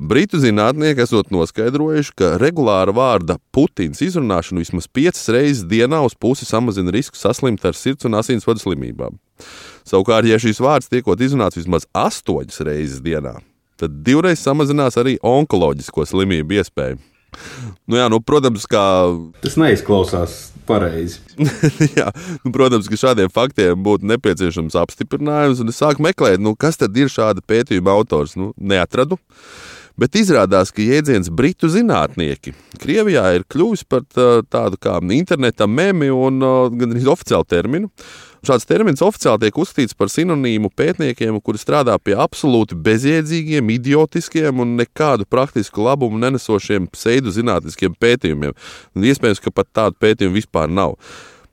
Britu 0.00 0.38
zinātnieki 0.40 1.02
esot 1.04 1.28
noskaidrojuši, 1.34 2.12
ka 2.16 2.28
regulāra 2.40 2.94
vārda 2.96 3.36
Putins 3.52 4.00
izrunāšana 4.00 4.62
vismaz 4.62 4.86
piecas 4.88 5.28
reizes 5.28 5.66
dienā 5.68 6.00
uz 6.06 6.14
pusi 6.16 6.48
samazina 6.48 6.94
risku 6.94 7.20
saslimt 7.20 7.66
ar 7.68 7.76
sirds 7.76 8.08
un 8.08 8.16
asinsvadu 8.16 8.62
slimībām. 8.62 9.18
Savukārt, 9.88 10.28
ja 10.28 10.38
šīs 10.40 10.60
vārds 10.62 10.90
tiekot 10.90 11.20
izrunāts 11.20 11.58
vismaz 11.58 11.86
astoņas 11.96 12.62
reizes 12.66 13.04
dienā, 13.04 13.38
tad 13.80 14.02
divreiz 14.06 14.42
samazinās 14.42 14.98
arī 15.00 15.16
onkoloģisko 15.24 16.06
slimību 16.08 16.60
iespēju. 16.60 17.00
Nu, 17.86 17.98
jā, 17.98 18.08
nu, 18.10 18.18
protams, 18.22 18.66
ka. 18.70 18.82
Tas 19.42 19.56
neizklausās 19.60 20.38
pareizi. 20.66 21.20
jā, 21.98 22.08
nu, 22.44 22.52
protams, 22.54 22.88
ka 22.90 22.98
šādiem 22.98 23.30
faktiem 23.32 23.78
būtu 23.86 24.08
nepieciešams 24.10 24.78
apstiprinājums, 24.82 25.62
un 25.62 25.72
es 25.72 25.80
sāku 25.80 26.04
meklēt, 26.06 26.42
nu, 26.42 26.56
kas 26.58 26.80
tad 26.80 26.96
ir 26.98 27.10
šāda 27.12 27.44
pētījuma 27.46 27.94
autors. 27.94 28.36
Nu, 28.38 28.52
neatradu. 28.58 29.18
Bet 30.00 30.16
izrādās, 30.16 30.70
ka 30.72 30.80
jēdziens 30.80 31.28
britu 31.34 31.68
zinātnieki 31.68 32.54
Krievijā 32.80 33.24
ir 33.36 33.42
kļuvis 33.50 33.82
par 33.90 34.06
tādu 34.08 34.78
kā 34.80 34.94
interneta 35.12 35.66
memi 35.68 36.08
un 36.14 36.40
gan 36.40 36.94
arī 36.94 37.04
oficiālu 37.10 37.44
terminu. 37.44 37.90
Šāds 38.40 38.64
termins 38.64 39.02
oficiāli 39.04 39.44
tiek 39.44 39.58
uzskatīts 39.60 39.96
par 39.98 40.08
sinonīmu 40.08 40.70
pētniekiem, 40.72 41.36
kuri 41.44 41.60
strādā 41.60 41.98
pie 42.00 42.14
absolūti 42.16 42.78
bezjēdzīgiem, 42.86 43.72
idiotiskiem 43.74 44.62
un 44.64 44.78
nekādu 44.78 45.26
praktisku 45.28 45.84
labumu 45.84 46.16
nenesošiem 46.22 46.86
pseidozinātniskiem 46.94 47.98
pētījumiem. 48.00 48.56
Un 48.96 49.06
iespējams, 49.10 49.42
ka 49.44 49.52
pat 49.52 49.68
tādu 49.76 50.00
pētījumu 50.00 50.38
vispār 50.38 50.72
nav. 50.72 50.96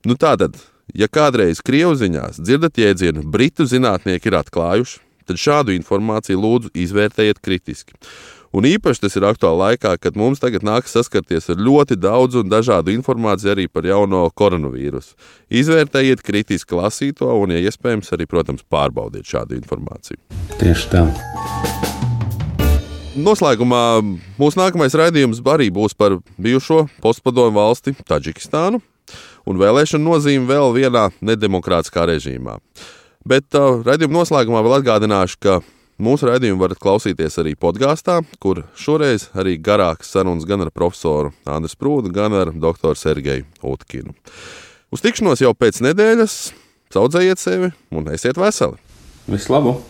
Nu, 0.08 0.16
tātad, 0.16 0.56
ja 0.96 1.10
kādreiz 1.12 1.60
Krievziņās 1.60 2.40
dzirdat 2.40 2.80
jēdzienu, 2.80 3.26
britu 3.28 3.68
zinātnieki 3.68 4.32
ir 4.32 4.38
atklājuši, 4.40 5.02
tad 5.28 5.44
šādu 5.44 5.76
informāciju 5.76 6.40
lūdzu 6.40 6.72
izvērtējiet 6.86 7.44
kritiski. 7.44 8.00
Un 8.56 8.64
īpaši 8.64 9.02
tas 9.04 9.16
ir 9.18 9.26
aktuāli 9.28 9.60
laikā, 9.60 9.92
kad 10.00 10.16
mums 10.16 10.40
tagad 10.40 10.64
nākas 10.64 10.94
saskarties 10.96 11.50
ar 11.52 11.60
ļoti 11.60 11.98
daudz 12.00 12.38
un 12.40 12.48
dažādu 12.48 12.94
informāciju 12.94 13.52
arī 13.52 13.66
par 13.68 13.84
jauno 13.84 14.24
koronavīrusu. 14.32 15.14
Izvērtējiet 15.52 16.24
kritiski 16.24 16.78
lasīto 16.78 17.28
un, 17.42 17.52
ja 17.52 17.60
iespējams, 17.68 18.08
arī, 18.16 18.28
protams, 18.30 18.64
pārbaudiet 18.64 19.28
šādu 19.28 19.58
informāciju. 19.58 20.20
Tieši 20.60 20.92
tā. 20.94 21.04
Noslēgumā 23.18 23.82
mūsu 24.38 24.60
nākamais 24.60 24.94
raidījums 24.96 25.42
arī 25.42 25.72
būs 25.74 25.96
par 25.98 26.20
bijušo 26.38 26.86
postpadomu 27.02 27.58
valsti 27.58 27.96
Taģikistānu 28.06 28.80
un 29.48 29.58
vēlēšanu 29.58 30.04
nozīmi 30.04 30.48
vēl 30.48 30.72
vienā 30.76 31.08
nedemokrātiskā 31.24 32.06
režīmā. 32.08 32.58
Bet 33.28 33.52
uh, 33.58 33.82
raidījuma 33.84 34.20
noslēgumā 34.20 34.62
vēl 34.64 34.78
atgādināšu, 34.78 35.40
ka 35.42 35.58
Mūsu 35.98 36.28
raidījumu 36.28 36.62
varat 36.62 36.78
klausīties 36.78 37.40
arī 37.42 37.56
podkāstā, 37.58 38.20
kur 38.38 38.60
šoreiz 38.78 39.24
arī 39.34 39.56
garāks 39.58 40.12
sarunas 40.14 40.46
gan 40.46 40.62
ar 40.62 40.70
profesoru 40.70 41.32
Andru 41.42 41.72
Sprūdu, 41.72 42.12
gan 42.14 42.36
ar 42.38 42.52
doktoru 42.54 42.94
Sergeju 42.94 43.48
Utkinu. 43.66 44.14
Uz 44.94 45.02
tikšanos 45.02 45.42
jau 45.42 45.50
pēc 45.58 45.82
nedēļas, 45.88 46.38
audzējiet 46.94 47.42
sevi 47.42 47.74
un 47.90 48.06
esiet 48.14 48.38
veseli! 48.38 48.78
Vislabāk! 49.26 49.82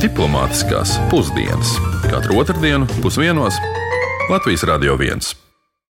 Diplomātiskās 0.00 0.98
pusdienas 1.08 1.78
katru 2.08 2.42
otrdienu 2.44 2.88
pusdienos 3.00 3.56
Latvijas 4.28 4.68
Radio 4.68 5.00
1. 5.00 5.49